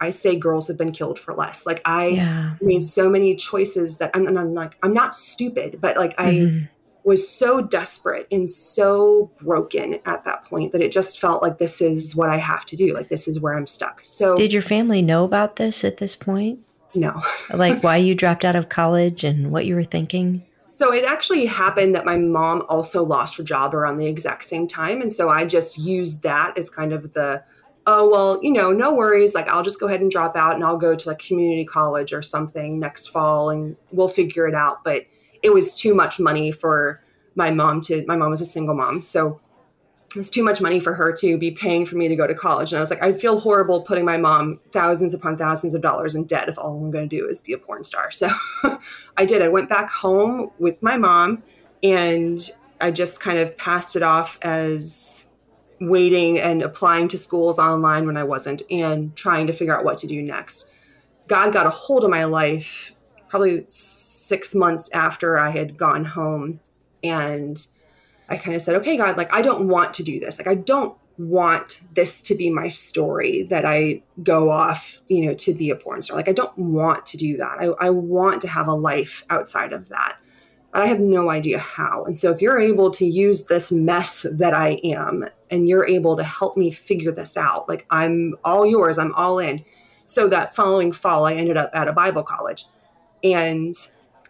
[0.00, 1.66] I say girls have been killed for less.
[1.66, 2.54] Like I Yeah.
[2.60, 6.30] made so many choices that I'm, and I'm like I'm not stupid, but like I
[6.30, 6.68] Mhm.
[7.04, 11.80] was so desperate and so broken at that point that it just felt like this
[11.80, 12.92] is what I have to do.
[12.92, 14.02] Like this is where I'm stuck.
[14.02, 16.60] So Did your family know about this at this point?
[16.94, 17.22] no.
[17.52, 20.44] Like why you dropped out of college and what you were thinking?
[20.74, 24.68] So it actually happened that my mom also lost her job around the exact same
[24.68, 25.00] time.
[25.00, 27.42] And so I just used that as kind of the,
[27.90, 29.34] oh, well, you know, no worries.
[29.34, 32.12] Like I'll just go ahead and drop out and I'll go to like community college
[32.12, 34.84] or something next fall and we'll figure it out.
[34.84, 35.06] But
[35.42, 37.02] it was too much money for
[37.34, 39.00] my mom to, my mom was a single mom.
[39.00, 39.40] So
[40.10, 42.34] it was too much money for her to be paying for me to go to
[42.34, 42.72] college.
[42.72, 46.14] And I was like, I feel horrible putting my mom thousands upon thousands of dollars
[46.14, 48.10] in debt if all I'm going to do is be a porn star.
[48.10, 48.28] So
[49.16, 49.40] I did.
[49.40, 51.42] I went back home with my mom
[51.82, 52.38] and
[52.82, 55.27] I just kind of passed it off as
[55.80, 59.98] waiting and applying to schools online when I wasn't and trying to figure out what
[59.98, 60.68] to do next.
[61.26, 62.92] God got a hold of my life
[63.28, 66.60] probably six months after I had gone home.
[67.04, 67.64] And
[68.28, 70.38] I kind of said, okay, God, like, I don't want to do this.
[70.38, 75.34] Like, I don't want this to be my story that I go off, you know,
[75.34, 76.16] to be a porn star.
[76.16, 77.58] Like, I don't want to do that.
[77.58, 80.16] I, I want to have a life outside of that.
[80.72, 82.04] But I have no idea how.
[82.04, 86.16] And so, if you're able to use this mess that I am and you're able
[86.16, 89.64] to help me figure this out, like, I'm all yours, I'm all in.
[90.06, 92.66] So, that following fall, I ended up at a Bible college.
[93.24, 93.74] And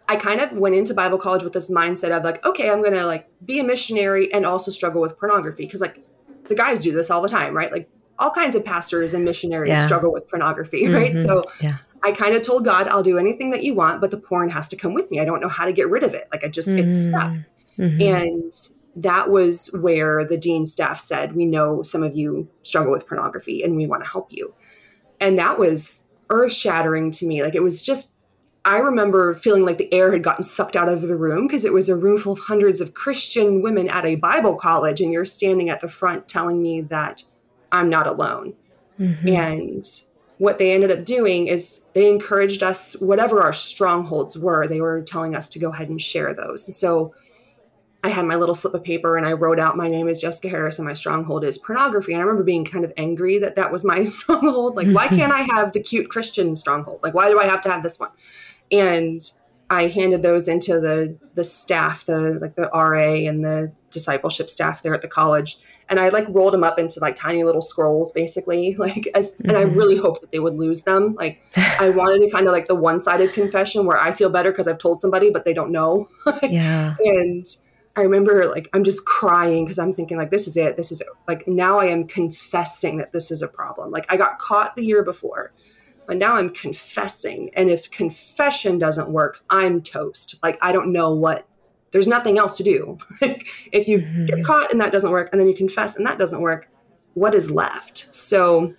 [0.07, 3.05] I kind of went into Bible college with this mindset of like, okay, I'm gonna
[3.05, 6.03] like be a missionary and also struggle with pornography because like
[6.47, 7.71] the guys do this all the time, right?
[7.71, 9.85] Like all kinds of pastors and missionaries Yeah.
[9.85, 11.13] struggle with pornography, right?
[11.13, 11.27] Mhm.
[11.27, 11.77] So yeah.
[12.03, 14.67] I kind of told God, I'll do anything that you want, but the porn has
[14.69, 15.19] to come with me.
[15.19, 16.27] I don't know how to get rid of it.
[16.31, 17.33] Like I just get stuck.
[17.77, 18.01] Mhm.
[18.01, 18.53] And
[18.95, 23.63] that was where the dean staff said, We know some of you struggle with pornography
[23.63, 24.53] and we want to help you.
[25.19, 27.43] And that was earth shattering to me.
[27.43, 28.13] Like it was just,
[28.65, 31.73] I remember feeling like the air had gotten sucked out of the room because it
[31.73, 35.01] was a room full of hundreds of Christian women at a Bible college.
[35.01, 37.23] And you're standing at the front telling me that
[37.71, 38.53] I'm not alone.
[38.99, 39.29] Mhm.
[39.33, 39.85] And
[40.39, 45.01] what they ended up doing is they encouraged us, whatever our strongholds were, they were
[45.01, 46.65] telling us to go ahead and share those.
[46.65, 47.13] And so
[48.05, 50.47] I had my little slip of paper and I wrote out, My name is Jessica
[50.47, 52.13] Harris and my stronghold is pornography.
[52.13, 54.77] And I remember being kind of angry that that was my stronghold.
[54.77, 57.01] Like, why can't I have the cute Christian stronghold?
[57.03, 58.11] Like, why do I have to have this one?
[58.71, 59.21] And
[59.71, 64.81] I handed those into the the staff, the like the RA and the discipleship staff
[64.83, 65.57] there at the college,
[65.89, 68.75] and I like rolled them up into like tiny little scrolls, basically.
[68.79, 69.75] Like, as and I Mhm.
[69.75, 71.15] really hoped that they would lose them.
[71.15, 71.41] Like,
[71.79, 74.67] I wanted to kind of like the one sided confession where I feel better because
[74.67, 76.07] I've told somebody, but they don't know.
[76.43, 76.95] yeah.
[77.03, 77.45] and
[77.95, 80.77] I remember like I'm just crying because I'm thinking like this is it.
[80.77, 83.91] This is like now I am confessing that this is a problem.
[83.91, 85.51] Like I got caught the year before,
[86.09, 87.51] but now I'm confessing.
[87.53, 90.39] And if confession doesn't work, I'm toast.
[90.41, 91.47] Like I don't know what.
[91.91, 92.97] There's nothing else to do.
[93.21, 94.43] like if you get Mhm.
[94.43, 96.67] caught and that doesn't work, and then you confess and that doesn't work,
[97.13, 98.13] what is left?
[98.13, 98.73] So.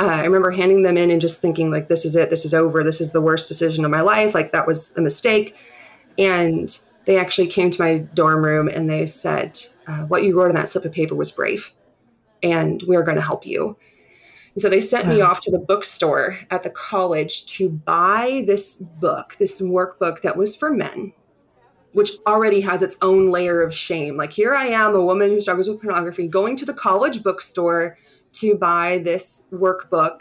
[0.00, 2.30] Uh, I remember handing them in and just thinking, like, this is it.
[2.30, 2.82] This is over.
[2.82, 4.34] This is the worst decision of my life.
[4.34, 5.54] Like, that was a mistake.
[6.16, 10.48] And they actually came to my dorm room and they said, uh, What you wrote
[10.48, 11.72] on that slip of paper was brave,
[12.42, 13.76] and we're going to help you.
[14.54, 18.76] And so they sent me off to the bookstore at the college to buy this
[18.78, 21.12] book, this workbook that was for men,
[21.92, 24.16] which already has its own layer of shame.
[24.16, 27.96] Like, here I am, a woman who struggles with pornography, going to the college bookstore
[28.32, 30.20] to buy this workbook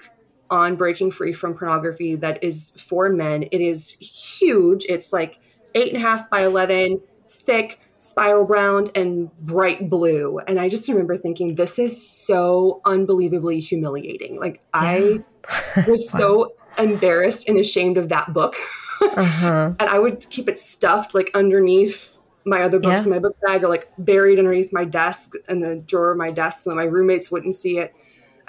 [0.52, 3.44] on breaking free from pornography that is for men.
[3.44, 4.86] It is huge.
[4.90, 5.40] It's like
[5.76, 10.40] eight and a half by 11, thick, spiral browned, and bright blue.
[10.40, 14.40] And I just remember thinking, this is so unbelievably humiliating.
[14.40, 15.24] Like, I
[15.88, 16.20] was Wow.
[16.20, 18.56] so embarrassed and ashamed of that book.
[19.02, 19.74] Uh-huh.
[19.80, 23.04] and I would keep it stuffed like underneath my other books Yeah.
[23.04, 26.32] in my book bag or like buried underneath my desk in the drawer of my
[26.32, 27.94] desk so that my roommates wouldn't see it.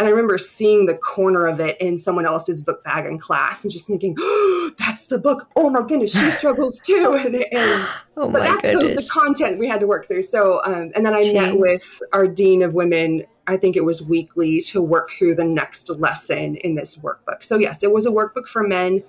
[0.00, 3.64] And I remember seeing the corner of it in someone else's book bag in class
[3.64, 5.46] and just thinking, oh, that's the book.
[5.56, 7.12] Oh my goodness, she struggles too.
[7.20, 10.22] And, and Oh but that's the, the content we had to work through.
[10.22, 13.24] So, um, and then I met with our dean of women.
[13.46, 17.44] I think it was weekly to work through the next lesson in this workbook.
[17.44, 19.02] So yes, it was a workbook for men.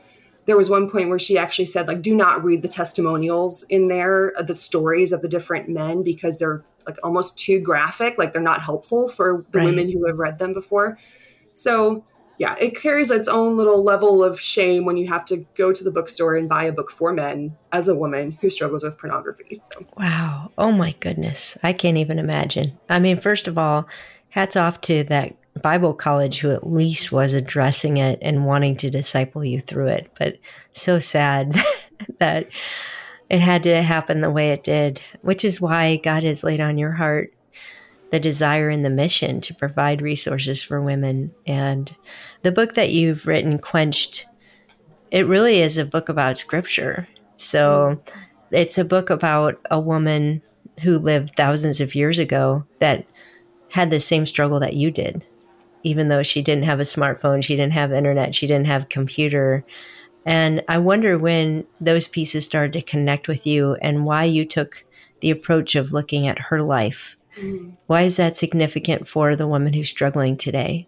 [0.45, 3.87] There was one point where she actually said, like, do not read the testimonials in
[3.87, 8.17] there, uh, the stories of the different men, because they're like almost too graphic.
[8.17, 9.65] Like they're not helpful for the Right.
[9.65, 10.97] women who have read them before.
[11.53, 12.05] So
[12.37, 15.83] yeah, it carries its own little level of shame when you have to go to
[15.83, 19.61] the bookstore and buy a book for men as a woman who struggles with pornography.
[19.71, 20.51] So, Wow.
[20.57, 21.57] Oh my goodness.
[21.63, 22.79] I can't even imagine.
[22.89, 23.87] I mean, first of all,
[24.29, 28.89] hats off to that Bible college who at least was addressing it and wanting to
[28.89, 30.09] disciple you through it.
[30.17, 30.37] But
[30.71, 31.53] so sad
[32.19, 32.47] that
[33.31, 36.77] it had to happen the way it did, which is why God has laid on
[36.77, 37.33] your heart
[38.09, 41.33] the desire and the mission to provide resources for women.
[41.47, 41.95] And
[42.41, 44.25] the book that you've written, Quenched,
[45.11, 47.07] it really is a book about scripture.
[47.37, 48.01] So
[48.51, 50.41] it's a book about a woman
[50.83, 53.05] who lived thousands of years ago that
[53.69, 55.23] had the same struggle that you did.
[55.83, 59.63] Even though she didn't have a smartphone, she didn't have internet, she didn't have computer.
[60.25, 64.85] And I wonder when those pieces started to connect with you and why you took
[65.21, 67.17] the approach of looking at her life.
[67.37, 67.75] Mm.
[67.87, 70.87] Why is that significant for the woman who's struggling today?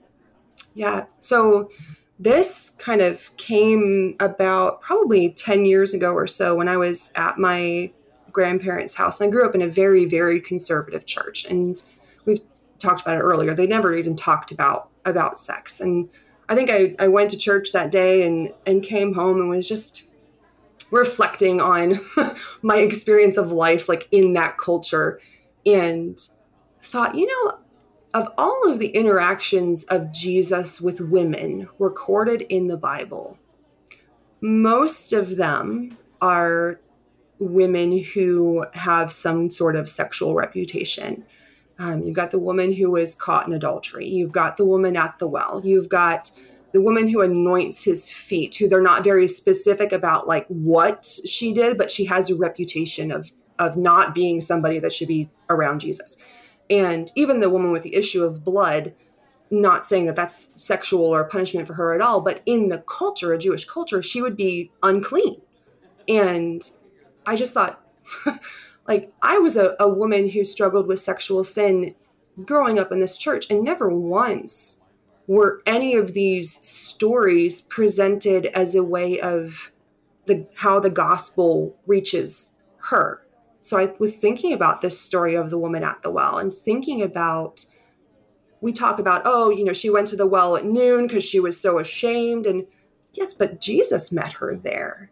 [0.74, 1.06] Yeah.
[1.20, 1.70] So
[2.20, 7.38] this kind of came about probably 10 years ago or so when I was at
[7.38, 7.92] my
[8.32, 9.20] grandparents' house.
[9.20, 11.46] And I grew up in a very, very conservative church.
[11.46, 11.82] And
[12.26, 12.40] we've
[12.80, 13.54] talked about it earlier.
[13.54, 15.80] They never even talked about about sex.
[15.80, 16.10] And
[16.50, 19.68] I think I, I went to church that day and, and came home and was
[19.68, 20.08] just
[20.92, 22.00] reflecting on
[22.62, 25.20] my experience of life like in that culture
[25.66, 26.20] and
[26.82, 27.58] thought, you know,
[28.14, 33.40] of all of the interactions of Jesus with women recorded in the Bible,
[34.42, 36.80] most of them are
[37.40, 41.26] women who have some sort of sexual reputation.
[41.80, 44.08] Um, you've got the woman who is caught in adultery.
[44.08, 45.62] You've got the woman at the well.
[45.64, 46.32] You've got
[46.72, 51.54] the woman who anoints his feet, who they're not very specific about like what she
[51.54, 55.80] did, but she has a reputation of of not being somebody that should be around
[55.80, 56.18] Jesus.
[56.70, 58.96] And even the woman with the issue of blood,
[59.52, 63.32] not saying that that's sexual or punishment for her at all, but in the culture,
[63.32, 65.40] a Jewish culture, she would be unclean.
[66.08, 66.68] And
[67.26, 67.82] I just thought,
[68.88, 71.96] like, I was a, a woman who struggled with sexual sin
[72.46, 74.82] growing up in this church, and never once
[75.28, 79.72] were any of these stories presented as a way of
[80.26, 83.24] the how the gospel reaches her
[83.64, 87.02] so I was thinking about this story of the woman at the well and thinking
[87.02, 87.66] about
[88.60, 91.40] we talk about, oh, you know, she went to the well at noon because she
[91.40, 92.46] was so ashamed.
[92.46, 92.66] And
[93.14, 95.12] yes, but Jesus met her there.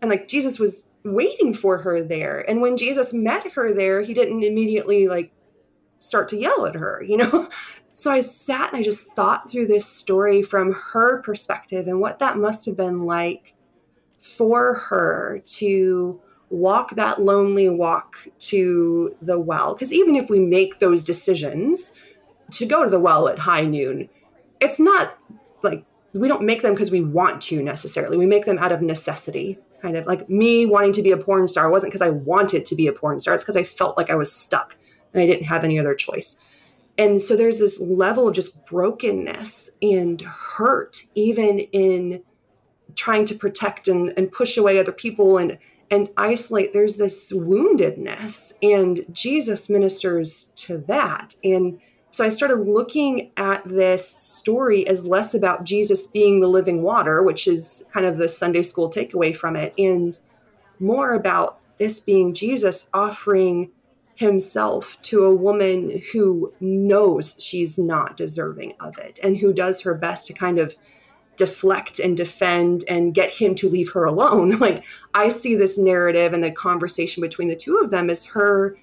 [0.00, 2.48] And like Jesus was waiting for her there.
[2.48, 5.32] And when Jesus met her there, he didn't immediately like
[5.98, 7.48] start to yell at her, you know?
[7.98, 12.20] So I sat and I just thought through this story from her perspective and what
[12.20, 13.56] that must have been like
[14.20, 19.74] for her to walk that lonely walk to the well.
[19.74, 21.92] Because even if we make those decisions
[22.52, 24.08] to go to the well at high noon,
[24.60, 25.18] it's not
[25.62, 25.84] like
[26.14, 28.16] we don't make them because we want to necessarily.
[28.16, 29.58] We make them out of necessity.
[29.80, 32.74] Kind of like me wanting to be a porn star wasn't because I wanted to
[32.74, 34.76] be a porn star, it's because I felt like I was stuck
[35.12, 36.36] and I didn't have any other choice.
[36.96, 42.24] And so there's this level of just brokenness and hurt, even in
[42.96, 45.58] trying to protect and, and push away other people and
[45.90, 53.30] and isolate there's this woundedness and jesus ministers to that and so i started looking
[53.36, 58.16] at this story as less about jesus being the living water which is kind of
[58.16, 60.18] the sunday school takeaway from it and
[60.80, 63.70] more about this being jesus offering
[64.14, 69.94] himself to a woman who knows she's not deserving of it and who does her
[69.94, 70.76] best to kind of
[71.38, 74.58] deflect and defend and get him to leave her alone.
[74.58, 78.76] Like I see this narrative and the conversation between the two of them as her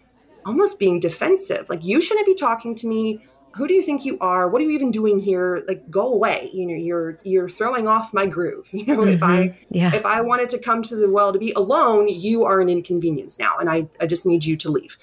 [0.45, 1.69] almost being defensive.
[1.69, 3.25] Like you shouldn't be talking to me.
[3.55, 4.49] Who do you think you are?
[4.49, 5.63] What are you even doing here?
[5.67, 6.49] Like go away.
[6.53, 8.69] You know, you're you're throwing off my groove.
[8.73, 9.09] You know, mm-hmm.
[9.09, 9.57] if I mm-hmm.
[9.69, 9.95] yeah.
[9.95, 13.39] if I wanted to come to the well to be alone, you are an inconvenience
[13.39, 14.97] now and I I just need you to leave.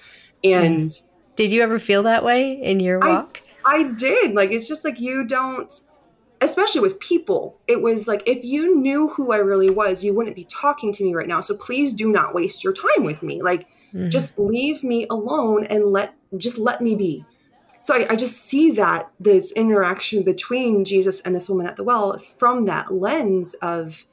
[0.44, 0.90] And
[1.36, 3.42] did you ever feel that way in your walk?
[3.64, 4.34] I, I did.
[4.34, 5.72] Like it's just like you don't
[6.42, 10.36] especially with people, it was like if you knew who I really was, you wouldn't
[10.36, 11.40] be talking to me right now.
[11.40, 13.40] So please do not waste your time with me.
[13.40, 14.08] Like mm-hmm.
[14.08, 17.24] just leave me alone and let just let me be.
[17.82, 21.82] So I, I, just see that this interaction between Jesus and this woman at the
[21.82, 24.04] well from that lens of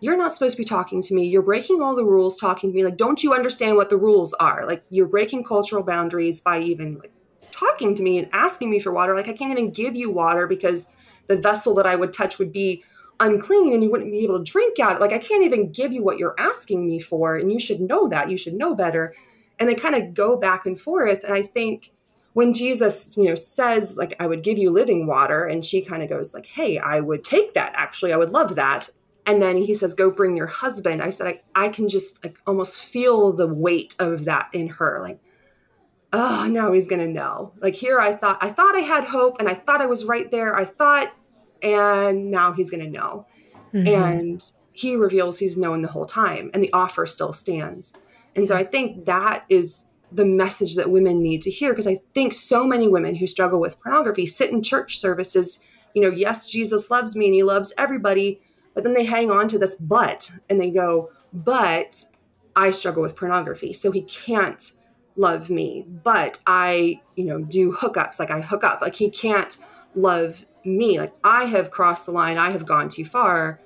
[0.00, 1.26] you're not supposed to be talking to me.
[1.26, 2.82] You're breaking all the rules talking to me.
[2.82, 4.64] Like, don't you understand what the rules are?
[4.66, 7.12] Like you're breaking cultural boundaries by even like
[7.50, 9.14] talking to me and asking me for water.
[9.14, 10.88] Like I can't even give you water because
[11.26, 12.82] the vessel that I would touch would be
[13.20, 15.00] unclean and you wouldn't be able to drink out.
[15.00, 17.36] Like I can't even give you what you're asking me for.
[17.36, 18.30] And you should know that.
[18.30, 19.14] You should know better.
[19.60, 21.22] And they kind of go back and forth.
[21.22, 21.92] And I think
[22.32, 26.02] when Jesus, you know, says like I would give you living water, and she kind
[26.02, 27.72] of goes like, Hey, I would take that.
[27.76, 28.88] Actually, I would love that.
[29.26, 31.02] And then he says, Go bring your husband.
[31.02, 34.98] I said, I, I can just like almost feel the weight of that in her.
[35.00, 35.20] Like,
[36.12, 37.52] oh, now he's going to know.
[37.60, 40.30] Like here, I thought, I thought I had hope and I thought I was right
[40.30, 40.56] there.
[40.56, 41.12] I thought,
[41.62, 43.26] and now he's going to know.
[43.72, 43.86] Mm-hmm.
[43.86, 47.92] And he reveals he's known the whole time and the offer still stands.
[48.36, 52.00] And so I think that is the message that women need to hear because I
[52.14, 55.62] think so many women who struggle with pornography sit in church services,
[55.94, 58.40] you know, yes, Jesus loves me and he loves everybody,
[58.74, 62.04] but then they hang on to this but and they go, but
[62.56, 64.72] I struggle with pornography, so he can't
[65.16, 65.86] love me.
[66.02, 69.56] But I, you know, do hookups, like I hook up, like he can't
[69.94, 70.98] love me.
[70.98, 73.60] Like I have crossed the line, I have gone too far.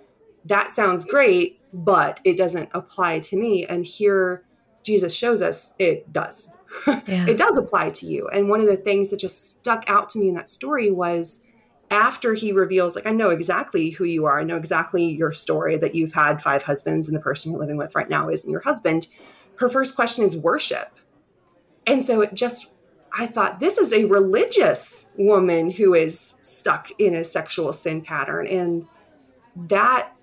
[0.44, 3.64] That sounds great, but it doesn't apply to me.
[3.64, 4.44] And here
[4.84, 6.50] Jesus shows us it does.
[7.06, 7.26] Yeah.
[7.28, 8.26] it does apply to you.
[8.28, 11.38] And one of the things that just stuck out to me in that story was
[11.88, 15.76] after he reveals, like, I know exactly who you are, I know exactly your story
[15.76, 18.62] that you've had five husbands and the person you're living with right now isn't your
[18.62, 19.06] husband.
[19.58, 20.98] Her first question is worship.
[21.86, 22.72] And so it just,
[23.16, 28.48] I thought, this is a religious woman who is stuck in a sexual sin pattern.
[28.48, 28.88] And
[29.68, 30.13] that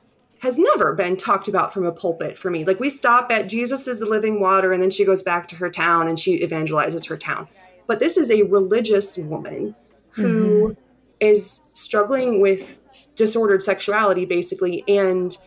[0.42, 2.66] has never been talked about from a pulpit for me.
[2.66, 5.56] Like we stop at Jesus is the living water, and then she goes back to
[5.58, 7.48] her town and she evangelizes her town.
[7.86, 9.76] But this is a religious woman
[10.10, 10.82] who mm-hmm.
[11.20, 12.84] is struggling with
[13.16, 15.38] disordered sexuality, basically, and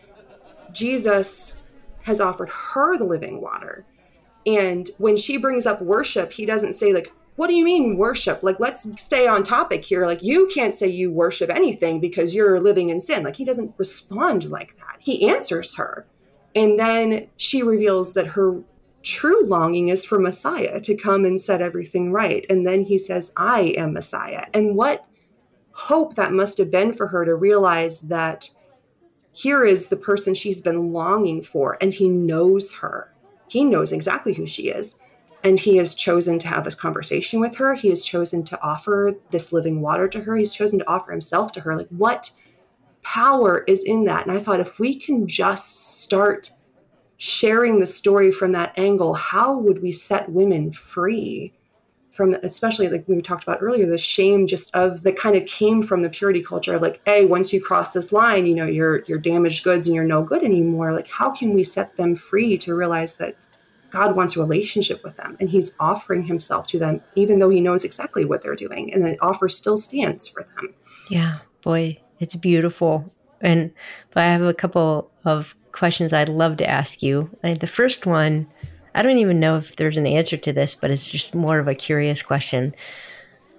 [0.71, 1.61] Jesus
[2.03, 3.85] has offered her the living water.
[4.45, 8.43] And when she brings up worship, he doesn't say, like, what do you mean worship?
[8.43, 10.05] Like, let's stay on topic here.
[10.05, 13.23] Like, you can't say you worship anything because you're living in sin.
[13.23, 14.97] Like, he doesn't respond like that.
[14.99, 16.05] He answers her.
[16.55, 18.61] And then she reveals that her
[19.03, 22.45] true longing is for Messiah to come and set everything right.
[22.49, 24.45] And then he says, I am Messiah.
[24.53, 25.05] And what
[25.71, 28.49] hope that must have been for her to realize that
[29.33, 33.13] here is the person she's been longing for, and he knows her.
[33.49, 34.95] He knows exactly who she is
[35.45, 37.75] and he has chosen to have this conversation with her.
[37.75, 40.35] He has chosen to offer this living water to her.
[40.35, 41.75] He's chosen to offer himself to her.
[41.75, 42.31] Like what
[43.03, 44.25] power is in that?
[44.25, 46.49] And i thought if we can just start
[47.17, 51.53] sharing the story from that angle how would we set women free
[52.11, 55.81] from especially like we talked about earlier the shame just of that kind of came
[55.81, 59.17] from the purity culture like hey once you cross this line you know you're you're
[59.17, 60.91] damaged goods and you're no good anymore.
[60.91, 63.37] Like how can we set them free to realize that
[63.95, 67.61] God wants a relationship with them and he's offering himself to them, even though he
[67.61, 68.93] knows exactly what they're doing.
[68.93, 70.73] And the offer still stands for them.
[71.09, 73.11] Yeah, boy, it's beautiful.
[73.41, 73.71] And
[74.11, 77.29] but I have a couple of questions I'd love to ask you.
[77.43, 78.47] Uh, the first one,
[78.95, 81.67] I don't even know if there's an answer to this, but it's just more of
[81.67, 82.75] a curious question.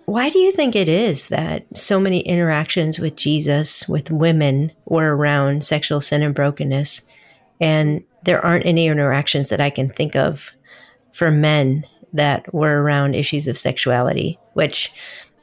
[0.05, 5.16] Why do you think it is that so many interactions with Jesus with women were
[5.16, 7.09] around sexual sin and brokenness?
[7.61, 10.53] And there aren't any interactions that I can think of
[11.12, 14.93] for men that were around issues of sexuality, which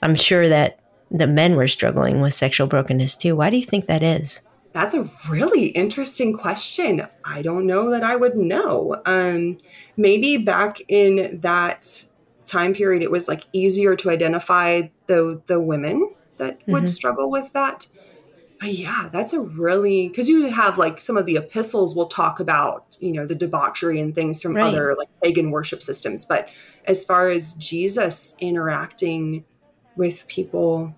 [0.02, 0.80] I'm sure that
[1.10, 3.36] the men were struggling with sexual brokenness too.
[3.36, 4.48] Why do you think that is?
[4.74, 7.08] That's a really interesting question.
[7.24, 9.02] I don't know that I would know.
[9.06, 9.60] Um,
[9.98, 12.06] maybe back in that
[12.46, 16.88] time period, it was like easier to identify the the women that would mm-hmm.
[16.88, 17.86] struggle with that.
[18.64, 22.40] But yeah, that's a really because you have like some of the epistles will talk
[22.40, 24.64] about you know the debauchery and things from right.
[24.64, 26.24] other like pagan worship systems.
[26.24, 26.48] But
[26.86, 29.44] as far as Jesus interacting
[29.98, 30.96] with people,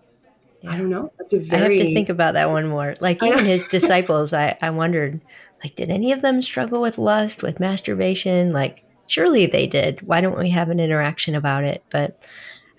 [0.62, 0.74] yeah.
[0.74, 1.12] I don't know.
[1.18, 1.76] That's a very.
[1.76, 2.94] I have to think about that one more.
[3.02, 5.20] Like even his disciples, I I wondered
[5.64, 8.52] like did any of them struggle with lust, with masturbation?
[8.52, 10.04] Like surely they did.
[10.04, 11.84] Why don't we have an interaction about it?
[11.90, 12.30] But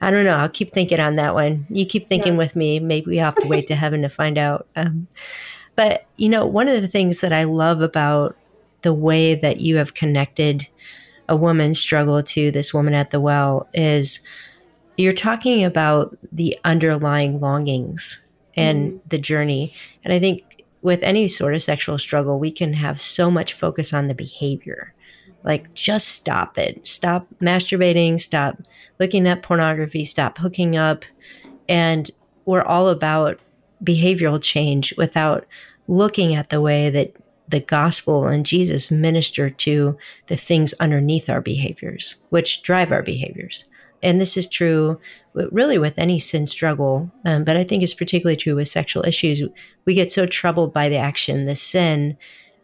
[0.00, 0.36] I don't know.
[0.36, 1.66] I'll keep thinking on that one.
[1.70, 2.38] You keep thinking yeah.
[2.38, 2.80] with me.
[2.80, 4.66] Maybe we have to wait to heaven to find out.
[4.76, 5.08] Um,
[5.74, 8.36] but, you know, one of the things that I love about
[8.82, 10.68] the way that you have connected
[11.28, 14.20] a woman's struggle to this woman at the well is
[14.96, 18.24] you're talking about the underlying longings
[18.54, 19.00] and mm.
[19.08, 19.74] the journey.
[20.04, 23.92] And I think with any sort of sexual struggle, we can have so much focus
[23.92, 24.94] on the behavior
[25.46, 26.86] like, just stop it.
[26.86, 28.20] Stop masturbating.
[28.20, 28.58] Stop
[28.98, 30.04] looking at pornography.
[30.04, 31.04] Stop hooking up.
[31.68, 32.10] And
[32.44, 33.40] we're all about
[33.82, 35.46] behavioral change without
[35.88, 37.14] looking at the way that
[37.48, 43.66] the gospel and Jesus minister to the things underneath our behaviors, which drive our behaviors.
[44.02, 45.00] And this is true
[45.32, 49.42] really with any sin struggle, um, but I think it's particularly true with sexual issues.
[49.84, 52.16] We get so troubled by the action, the sin,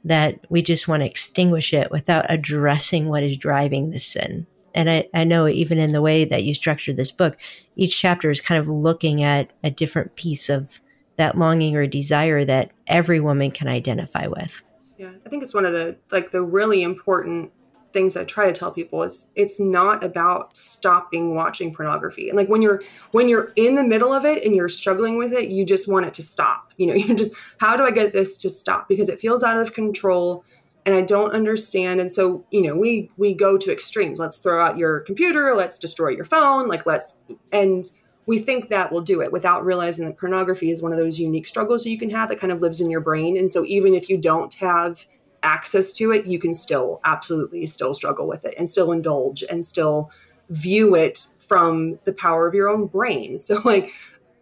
[0.04, 4.46] that we just want to extinguish it without addressing what is driving the sin.
[4.74, 7.36] And I, I know even in the way that you structured this book,
[7.76, 10.80] each chapter is kind of looking at a different piece of
[11.16, 14.62] that longing or desire that every woman can identify with.
[14.98, 17.52] Yeah, I think it's one of the like the really important
[17.92, 22.28] things I try to tell people is it's not about stopping watching pornography.
[22.28, 22.82] And like when you're
[23.12, 26.06] when you're in the middle of it and you're struggling with it, you just want
[26.06, 26.72] it to stop.
[26.76, 29.56] You know, you just how do I get this to stop because it feels out
[29.56, 30.44] of control
[30.84, 32.00] and I don't understand.
[32.00, 34.18] And so, you know, we we go to extremes.
[34.18, 37.14] Let's throw out your computer, let's destroy your phone, like let's
[37.52, 37.84] and
[38.26, 41.48] we think that will do it without realizing that pornography is one of those unique
[41.48, 43.36] struggles that you can have that kind of lives in your brain.
[43.36, 45.06] And so even if you don't have
[45.42, 49.64] access to it, you can still absolutely still struggle with it and still indulge and
[49.66, 50.10] still
[50.50, 53.36] view it from the power of your own brain.
[53.42, 53.92] So like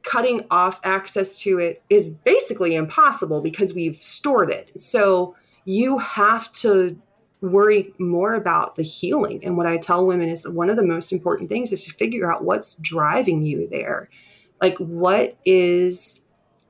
[0.03, 4.72] cutting off access to it is basically impossible because we've stored it.
[4.80, 7.01] So you have to
[7.40, 9.44] worry more about the healing.
[9.44, 12.30] And what I tell women is one of the most important things is to figure
[12.30, 14.11] out what's driving you there.
[14.61, 16.22] Like, what is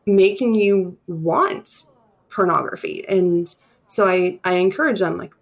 [0.07, 1.87] making you want
[2.31, 3.05] pornography?
[3.09, 3.53] And
[3.91, 5.35] so I, I encourage them, like,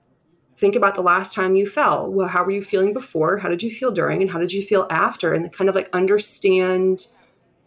[0.57, 2.11] think about the last time you fell.
[2.11, 3.39] Well, how were you feeling before?
[3.39, 4.23] How did you feel during?
[4.23, 5.33] And how did you feel after?
[5.33, 7.07] And kind of like understand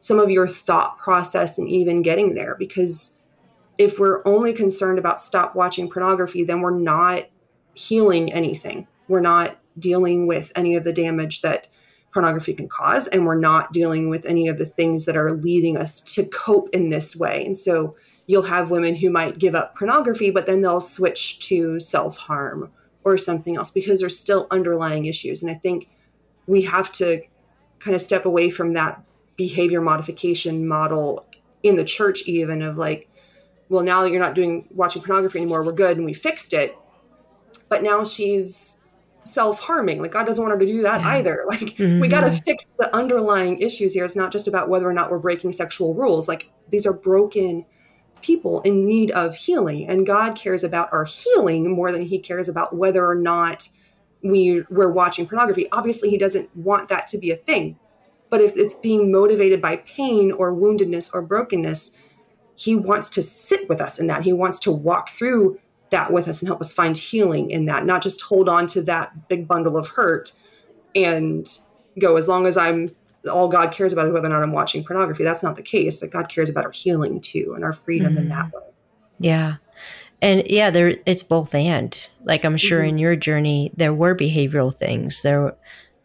[0.01, 2.55] some of your thought process and even getting there.
[2.59, 3.17] Because
[3.77, 7.29] if we're only concerned about stop watching pornography, then we're not
[7.75, 8.87] healing anything.
[9.07, 11.67] We're not dealing with any of the damage that
[12.13, 15.77] pornography can cause, and we're not dealing with any of the things that are leading
[15.77, 17.45] us to cope in this way.
[17.45, 17.95] And so
[18.31, 22.71] you'll have women who might give up pornography, but then they'll switch to self harm
[23.03, 25.41] or something else because there's still underlying issues.
[25.41, 25.89] And I think
[26.47, 27.21] we have to
[27.79, 29.03] kind of step away from that
[29.35, 31.25] behavior modification model
[31.63, 33.09] in the church, even of like,
[33.69, 36.75] well, now that you're not doing watching pornography anymore, we're good and we fixed it
[37.71, 38.77] but now she's
[39.23, 41.09] self-harming like god doesn't want her to do that yeah.
[41.09, 41.99] either like mm-hmm.
[41.99, 45.09] we got to fix the underlying issues here it's not just about whether or not
[45.09, 47.65] we're breaking sexual rules like these are broken
[48.21, 52.47] people in need of healing and god cares about our healing more than he cares
[52.49, 53.67] about whether or not
[54.23, 55.67] we we're watching pornography.
[55.71, 57.77] Obviously he doesn't want that to be a thing
[58.29, 61.91] but if it's being motivated by pain or woundedness or brokenness
[62.61, 64.21] he wants to sit with us in that.
[64.21, 65.59] He wants to walk through
[65.89, 68.83] that with us and help us find healing in that, not just hold on to
[68.83, 70.31] that big bundle of hurt
[70.93, 71.47] and
[71.99, 72.95] go, as long as I'm
[73.29, 75.23] all God cares about is whether or not I'm watching pornography.
[75.23, 75.99] That's not the case.
[75.99, 78.23] That God cares about our healing too and our freedom mm-hmm.
[78.23, 78.61] in that way.
[79.19, 79.55] Yeah.
[80.21, 81.97] And yeah, there it's both and.
[82.23, 82.89] Like I'm sure mm-hmm.
[82.89, 85.21] in your journey there were behavioral things.
[85.21, 85.55] There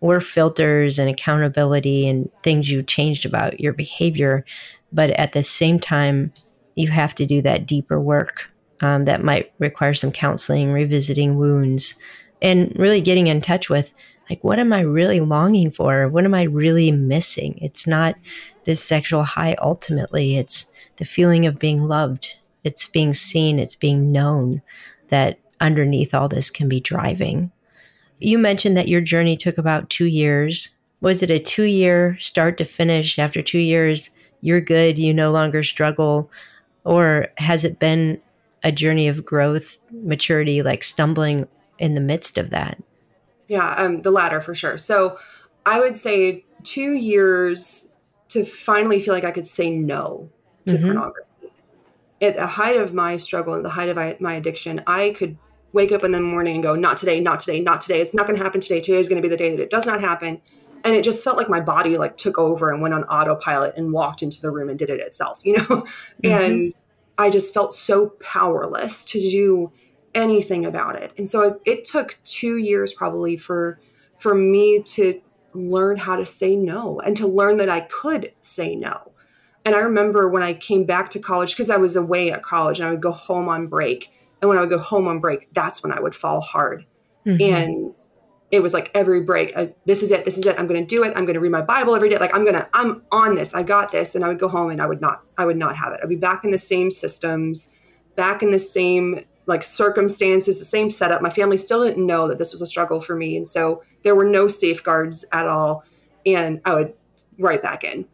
[0.00, 4.44] were filters and accountability and things you changed about your behavior,
[4.92, 6.32] but at the same time
[6.74, 8.50] you have to do that deeper work
[8.82, 11.96] um, that might require some counseling, revisiting wounds,
[12.42, 13.94] and really getting in touch with
[14.28, 16.08] like, what am I really longing for?
[16.08, 17.58] What am I really missing?
[17.62, 18.16] It's not
[18.64, 24.10] this sexual high ultimately, it's the feeling of being loved, it's being seen, it's being
[24.10, 24.62] known
[25.08, 27.52] that underneath all this can be driving.
[28.18, 30.70] You mentioned that your journey took about two years.
[31.00, 33.18] Was it a two year start to finish?
[33.18, 34.10] After two years,
[34.40, 36.30] you're good, you no longer struggle?
[36.84, 38.20] Or has it been
[38.64, 41.46] a journey of growth, maturity, like stumbling
[41.78, 42.82] in the midst of that?
[43.49, 44.78] Yeah, um, the latter for sure.
[44.78, 45.18] So
[45.64, 47.92] I would say two years
[48.28, 50.28] to finally feel like I could say no
[50.66, 50.84] to mm-hmm.
[50.84, 51.22] pornography.
[52.20, 55.36] At the height of my struggle and the height of my addiction, I could
[55.72, 58.01] wake up in the morning and go, not today, not today, not today.
[58.01, 58.80] It's not going to happen today.
[58.80, 60.40] Today is going to be the day that it does not happen.
[60.84, 63.92] And it just felt like my body like took over and went on autopilot and
[63.92, 65.84] walked into the room and did it itself, you know?
[66.24, 66.26] Mm-hmm.
[66.26, 66.72] And
[67.18, 69.70] I just felt so powerless to do
[70.16, 71.12] anything about it.
[71.16, 73.78] And so it, it, took two years probably for
[74.18, 75.20] for me to
[75.52, 79.12] learn how to say no and to learn that I could say no.
[79.64, 82.80] And I remember when I came back to college because I was away at college
[82.80, 84.10] and I would go home on break.
[84.40, 86.86] And when I would go home on break, that's when I would fall hard.
[87.26, 87.54] Mm-hmm.
[87.54, 87.96] And
[88.50, 90.86] it was like every break I, this is it this is it i'm going to
[90.86, 93.02] do it i'm going to read my bible every day like i'm going to i'm
[93.10, 95.44] on this i got this and i would go home and i would not i
[95.44, 97.70] would not have it i'd be back in the same systems
[98.14, 102.38] back in the same like circumstances the same setup my family still didn't know that
[102.38, 105.84] this was a struggle for me and so there were no safeguards at all
[106.24, 106.92] and i would
[107.38, 108.07] right back in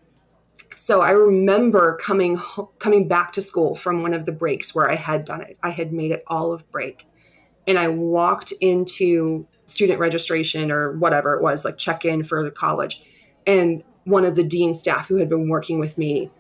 [0.77, 2.41] so i remember coming
[2.79, 5.71] coming back to school from one of the breaks where i had done it i
[5.71, 7.07] had made it all of break
[7.67, 12.51] and i walked into student registration or whatever it was, like check in for the
[12.51, 13.03] college.
[13.47, 16.31] And one of the dean staff who had been working with me,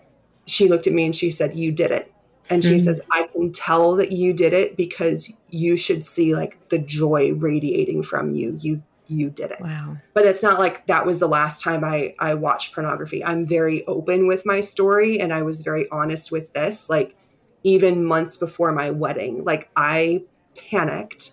[0.46, 2.11] she looked at me and she said, You did it.
[2.50, 2.84] And she mm-hmm.
[2.84, 7.32] says, I can tell that you did it because you should see like the joy
[7.34, 8.58] radiating from you.
[8.60, 9.60] You you did it.
[9.60, 9.98] Wow.
[10.14, 13.24] But it's not like that was the last time I I watched pornography.
[13.24, 16.88] I'm very open with my story and I was very honest with this.
[16.88, 17.16] Like
[17.62, 20.24] even months before my wedding, like I
[20.56, 21.32] panicked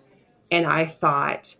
[0.50, 1.56] and I thought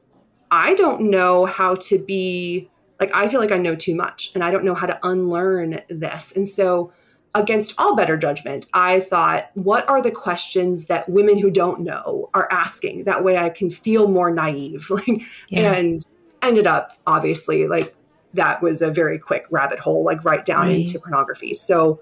[0.50, 4.44] I don't know how to be like, I feel like I know too much and
[4.44, 6.32] I don't know how to unlearn this.
[6.36, 6.92] And so,
[7.34, 12.28] against all better judgment, I thought, what are the questions that women who don't know
[12.34, 13.04] are asking?
[13.04, 14.90] That way I can feel more naive.
[14.90, 15.72] Like, yeah.
[15.72, 16.04] and
[16.42, 17.94] ended up obviously like
[18.34, 20.80] that was a very quick rabbit hole, like right down right.
[20.80, 21.54] into pornography.
[21.54, 22.00] So,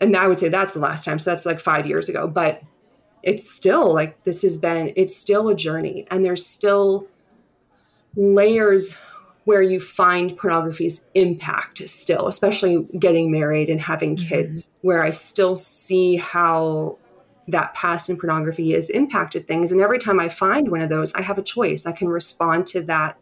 [0.00, 1.18] and I would say that's the last time.
[1.18, 2.62] So that's like five years ago, but
[3.22, 7.06] it's still like this has been, it's still a journey and there's still
[8.16, 8.96] layers
[9.44, 14.28] where you find pornography's impact still, especially getting married and having mm-hmm.
[14.28, 14.88] kids, mm-hmm.
[14.88, 16.98] where I still see how
[17.48, 19.70] that past in pornography has impacted things.
[19.70, 21.84] And every time I find one of those, I have a choice.
[21.84, 23.18] I can respond to that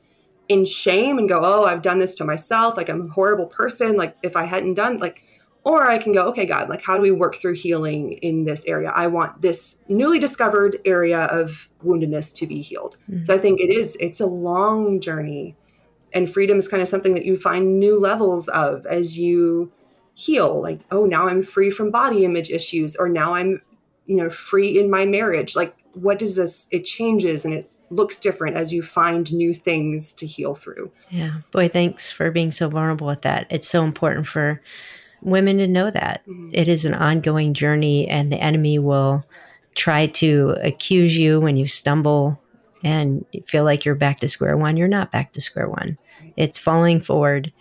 [0.48, 2.76] in shame and go, oh, I've done this to myself.
[2.76, 3.96] Like I'm a horrible person.
[3.96, 5.24] Like if I hadn't done, like,
[5.64, 8.64] or I can go, okay, God, like how do we work through healing in this
[8.66, 8.90] area?
[8.90, 12.96] I want this newly discovered area of woundedness to be healed.
[13.10, 13.24] Mm-hmm.
[13.24, 15.56] So I think it is, it's a long journey
[16.14, 19.70] and freedom is kind of something that you find new levels of as you
[20.14, 23.60] heal like oh now i'm free from body image issues or now i'm
[24.06, 25.54] you know free in my marriage.
[25.56, 30.12] Like what does this it changes and it looks different as you find new things
[30.14, 30.90] to heal through.
[31.10, 31.38] Yeah.
[31.50, 33.46] Boy thanks for being so vulnerable with that.
[33.50, 34.62] It's so important for
[35.20, 36.22] women to know that.
[36.26, 36.48] Mm-hmm.
[36.52, 39.24] it is an ongoing journey and the enemy will
[39.74, 42.41] try to accuse you when you stumble
[42.82, 45.98] and feel like you're back to square one, you're not back to square one.
[46.36, 47.52] It's falling forward.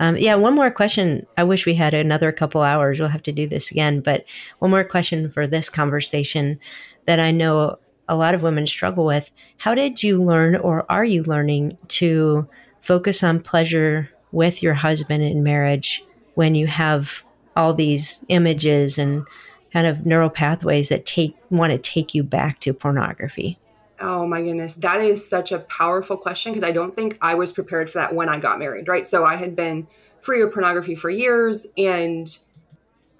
[0.00, 1.26] Um, yeah, one more question.
[1.36, 2.98] I wish we had another couple hours.
[2.98, 4.00] We'll have to do this again.
[4.00, 4.24] But
[4.58, 6.58] one more question for this conversation
[7.04, 9.30] that I know a lot of women struggle with.
[9.58, 12.48] How did you learn, or are you learning, to
[12.80, 16.04] focus on pleasure with your husband in marriage
[16.34, 19.24] when you have all these images and
[19.72, 23.58] kind of neural pathways that take want to take you back to pornography?
[24.02, 24.74] Oh my goodness.
[24.74, 28.14] That is such a powerful question because I don't think I was prepared for that
[28.14, 29.06] when I got married, right?
[29.06, 29.86] So I had been
[30.20, 32.36] free of pornography for years and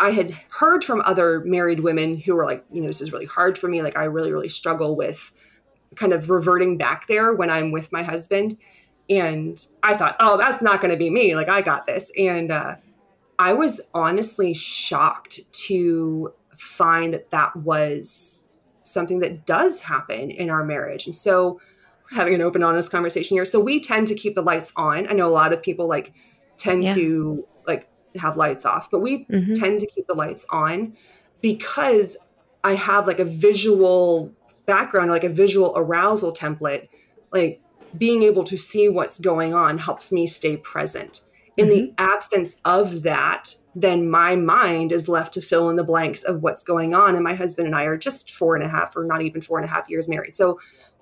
[0.01, 3.27] I had heard from other married women who were like, you know, this is really
[3.27, 3.83] hard for me.
[3.83, 5.33] Like, I really, really struggle with
[5.95, 8.57] kind of reverting back there when I'm with my husband.
[9.09, 11.37] And I thought, oh, that's not going to be me.
[11.37, 12.11] Like, I got this.
[12.19, 12.77] And uh,
[13.39, 18.41] I was honestly shocked to find that that was
[18.93, 21.07] something that does happen in our marriage.
[21.07, 21.61] And so
[22.11, 23.45] having an open honest conversation here.
[23.45, 25.09] So we tend to keep the lights on.
[25.09, 26.13] I know a lot of people like
[26.57, 26.95] tend yeah.
[26.95, 29.55] to like have lights off, but we mm-hmm.
[29.55, 30.95] tend to keep the lights on
[31.41, 32.17] because
[32.65, 34.33] I have like a visual
[34.67, 36.89] background, like a visual arousal template.
[37.33, 37.61] Like
[37.97, 41.23] being able to see what's going on helps me stay present.
[41.57, 41.75] In mm-hmm.
[41.75, 46.43] the absence of that, then my mind is left to fill in the blanks of
[46.43, 47.15] what's going on.
[47.15, 49.59] And my husband and I are just four and a half or not even four
[49.59, 50.37] and a half years married.
[50.37, 50.59] So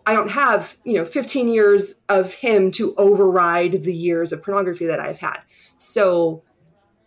[0.07, 4.87] I don't have, you know, 15 years of him to override the years of pornography
[4.87, 5.39] that I've had.
[5.79, 6.43] So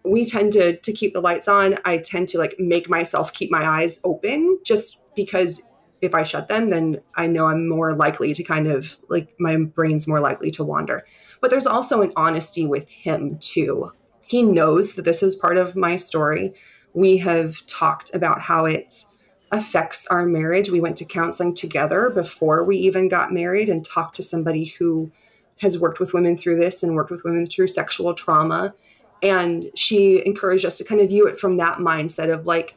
[0.03, 1.77] we tend to to keep the lights on.
[1.85, 5.63] I tend to like make myself keep my eyes open just because
[6.01, 9.55] if I shut them, then I know I'm more likely to kind of like my
[9.55, 11.05] brain's more likely to wander.
[11.39, 13.89] But there's also an honesty with him too
[14.25, 16.53] he knows that this is part of my story.
[16.93, 19.03] We have talked about how it
[19.51, 20.69] affects our marriage.
[20.69, 25.11] We went to counseling together before we even got married and talked to somebody who
[25.57, 28.73] has worked with women through this and worked with women through sexual trauma.
[29.21, 32.75] And she encouraged us to kind of view it from that mindset of like,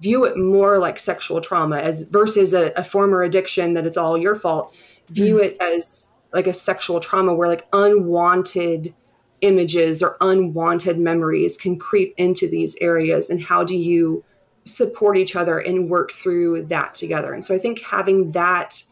[0.00, 4.16] view it more like sexual trauma as versus a, a former addiction that it's all
[4.16, 4.72] your fault.
[5.10, 5.44] View mm.
[5.44, 8.94] it as like a sexual trauma where like unwanted
[9.40, 14.24] images or unwanted memories can creep into these areas and how do you
[14.64, 17.32] support each other and work through that together?
[17.32, 18.82] And so i think having that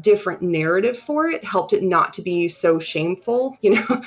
[0.00, 4.02] different narrative for it helped it not to be so shameful you know?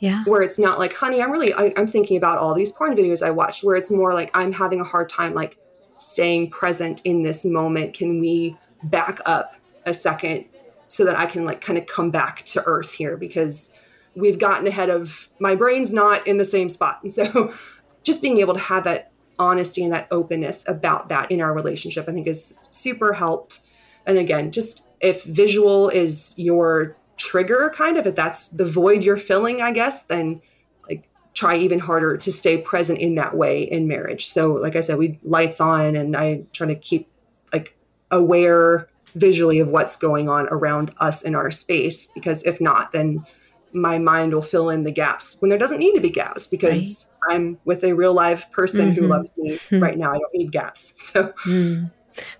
[0.00, 0.22] Yeah.
[0.24, 3.20] Where it's not like honey i'm really I, i'm thinking about all these porn videos
[3.20, 5.58] i watched where it's more like i'm having a hard time like
[5.98, 7.94] staying present in this moment.
[7.94, 10.44] Can we back up a second
[10.86, 13.16] so that i can like kind of come back to earth here?
[13.16, 13.72] Because
[14.18, 16.98] we've gotten ahead of my brain's not in the same spot.
[17.02, 17.54] And so
[18.02, 22.08] just being able to have that honesty and that openness about that in our relationship,
[22.08, 23.60] I think is super helped.
[24.06, 29.16] And again, just if visual is your trigger, kind of, if that's the void you're
[29.16, 30.40] filling, I guess, then
[30.88, 34.26] like try even harder to stay present in that way in marriage.
[34.26, 37.08] So, like I said, we lights on and I try to keep
[37.52, 37.76] like
[38.10, 43.24] aware visually of what's going on around us in our space because if not, then
[43.72, 47.08] my mind will fill in the gaps when there doesn't need to be gaps because
[47.28, 47.34] right.
[47.34, 49.00] I'm with a real live person mm-hmm.
[49.00, 49.80] who loves me hmm.
[49.80, 50.10] right now.
[50.10, 50.94] I don't need gaps.
[51.08, 51.90] So, mm.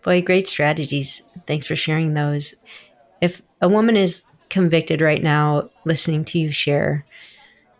[0.02, 1.22] boy, great strategies.
[1.46, 2.54] Thanks for sharing those.
[3.20, 7.06] If a woman is convicted right now listening to you share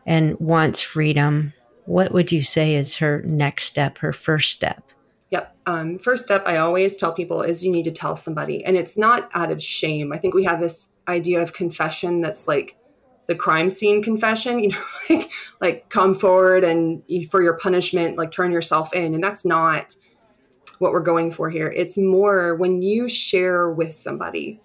[0.07, 1.53] and wants freedom,
[1.85, 4.83] what would you say is her next step, her first step?
[5.31, 5.55] Yep.
[5.67, 8.65] Um, first step, I always tell people is you need to tell somebody.
[8.65, 10.13] And it's not out of shame.
[10.13, 12.77] I think we have this idea of confession that's like
[13.29, 18.33] the crime scene confession, you know, like, like come forward and for your punishment, like
[18.33, 19.15] turn yourself in.
[19.15, 19.95] And that's not
[20.79, 21.69] what we're going for here.
[21.69, 24.61] It's more when you share with somebody,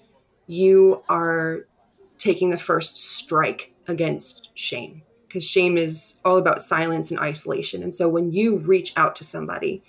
[0.47, 1.67] you are
[2.17, 7.83] taking the first strike against shame because shame is all about silence and isolation.
[7.83, 9.83] And so when you reach out to somebody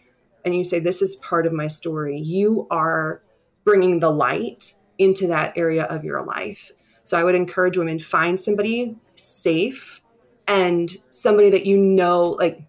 [0.45, 3.23] and you say, This is part of my story, you are
[3.63, 6.73] bringing the light into that area of your life.
[7.05, 10.01] So I would encourage women find somebody safe
[10.49, 12.63] and somebody that you know, like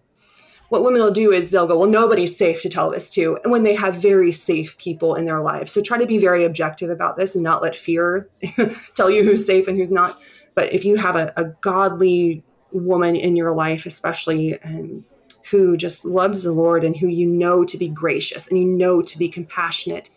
[0.68, 3.38] what women will do is they'll go, well, nobody's safe to tell this to.
[3.42, 5.72] And when they have very safe people in their lives.
[5.72, 8.28] So try to be very objective about this and not let fear
[8.94, 10.18] tell you who's safe and who's not.
[10.54, 15.04] But if you have a, a godly woman in your life, especially um,
[15.50, 19.02] who just loves the Lord and who you know to be gracious and you know
[19.02, 20.10] to be compassionate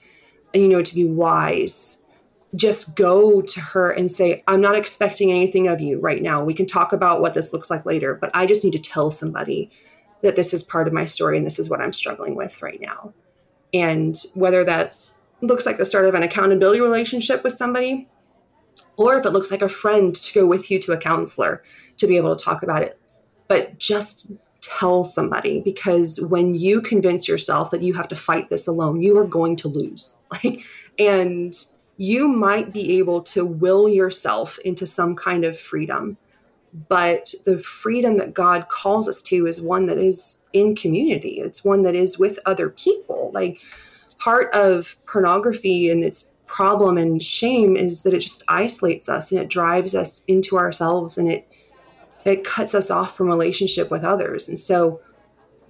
[0.53, 2.01] and you know to be wise,
[2.55, 6.43] just go to her and say, I'm not expecting anything of you right now.
[6.43, 9.11] We can talk about what this looks like later, but I just need to tell
[9.11, 9.69] somebody
[10.21, 12.81] that this is part of my story and this is what I'm struggling with right
[12.81, 13.13] now.
[13.73, 14.97] And whether that
[15.41, 18.07] looks like the start of an accountability relationship with somebody,
[18.97, 21.63] or if it looks like a friend to go with you to a counselor
[21.97, 22.99] to be able to talk about it.
[23.47, 24.31] But just
[24.61, 29.17] tell somebody because when you convince yourself that you have to fight this alone, you
[29.17, 30.15] are going to lose.
[30.31, 30.63] Like,
[30.99, 31.55] and
[32.01, 36.17] you might be able to will yourself into some kind of freedom
[36.87, 41.39] but the freedom that God calls us to is one that is in community.
[41.39, 43.31] It's one that is with other people.
[43.33, 43.59] Like
[44.19, 49.41] part of pornography and its problem and shame is that it just isolates us and
[49.41, 51.47] it drives us into ourselves and it
[52.25, 54.49] it cuts us off from relationship with others.
[54.49, 54.99] And so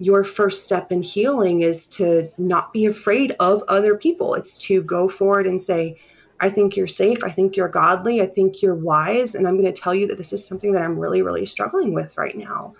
[0.00, 4.34] your first step in healing is to not be afraid of other people.
[4.34, 5.96] It's to go forward and say,
[6.40, 7.22] I think you're safe.
[7.22, 8.22] I think you're godly.
[8.22, 9.34] I think you're wise.
[9.34, 11.92] And I'm going to tell you that this is something that I'm really, really struggling
[11.92, 12.74] with right now.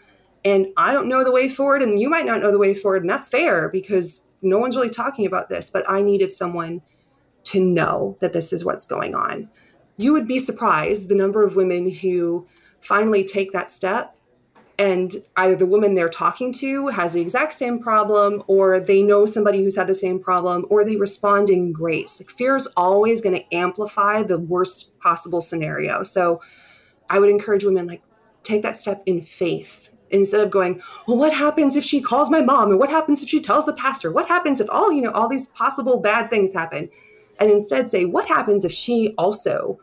[0.45, 3.03] And I don't know the way forward, and you might not know the way forward.
[3.03, 6.81] And that's fair because no one's really talking about this, but I needed someone
[7.45, 9.51] to know that this is what's going on.
[9.99, 12.47] You would be surprised the number of women who
[12.81, 14.17] finally take that step
[14.81, 19.27] and either the woman they're talking to has the exact same problem or they know
[19.27, 22.19] somebody who's had the same problem or they respond in grace.
[22.19, 26.03] Like fear is always going to amplify the worst possible scenario.
[26.03, 26.41] So
[27.11, 28.01] i would encourage women like
[28.43, 32.41] take that step in faith instead of going well what happens if she calls my
[32.41, 32.71] mom?
[32.71, 34.11] And what happens if she tells the pastor?
[34.11, 36.89] What happens if all you know all these possible bad things happen?
[37.39, 39.79] And instead say what happens if she also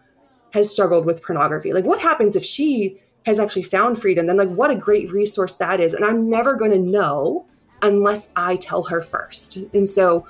[0.53, 1.71] has struggled with pornography?
[1.71, 5.55] Like what happens if she has actually found freedom, then like what a great resource
[5.55, 5.93] that is.
[5.93, 7.45] And I'm never going to know
[7.81, 9.57] unless I tell her first.
[9.73, 10.25] And so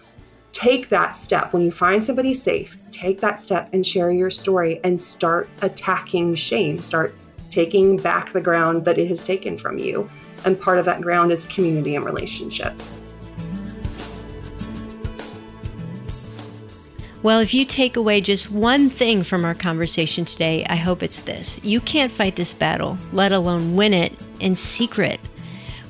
[0.52, 4.80] take that step when you find somebody safe, take that step and share your story
[4.84, 7.14] and start attacking shame, start
[7.52, 10.10] taking back the ground that it has taken from you.
[10.44, 13.04] And part of that ground is community and relationships.
[17.28, 21.20] Well, if you take away just one thing from our conversation today, I hope it's
[21.20, 21.62] this.
[21.62, 25.20] You can't fight this battle, let alone win it, in secret.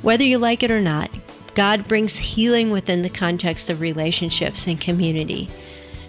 [0.01, 1.11] Whether you like it or not,
[1.53, 5.47] God brings healing within the context of relationships and community.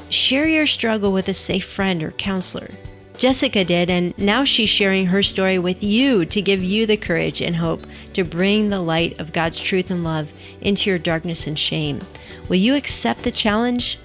[0.08, 2.70] Share your struggle with a safe friend or counselor.
[3.18, 7.42] Jessica did, and now she's sharing her story with you to give you the courage
[7.42, 11.58] and hope to bring the light of God's truth and love into your darkness and
[11.58, 12.00] shame.
[12.48, 13.98] Will you accept the challenge?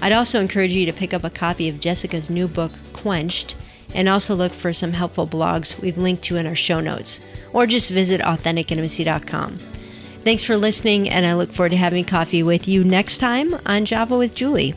[0.00, 3.54] I'd also encourage you to pick up a copy of Jessica's new book, Quenched,
[3.94, 7.20] and also look for some helpful blogs we've linked to in our show notes,
[7.52, 9.58] or just visit AuthenticIntimacy.com.
[10.24, 13.84] Thanks for listening, and I look forward to having coffee with you next time on
[13.84, 14.74] Java with Juli.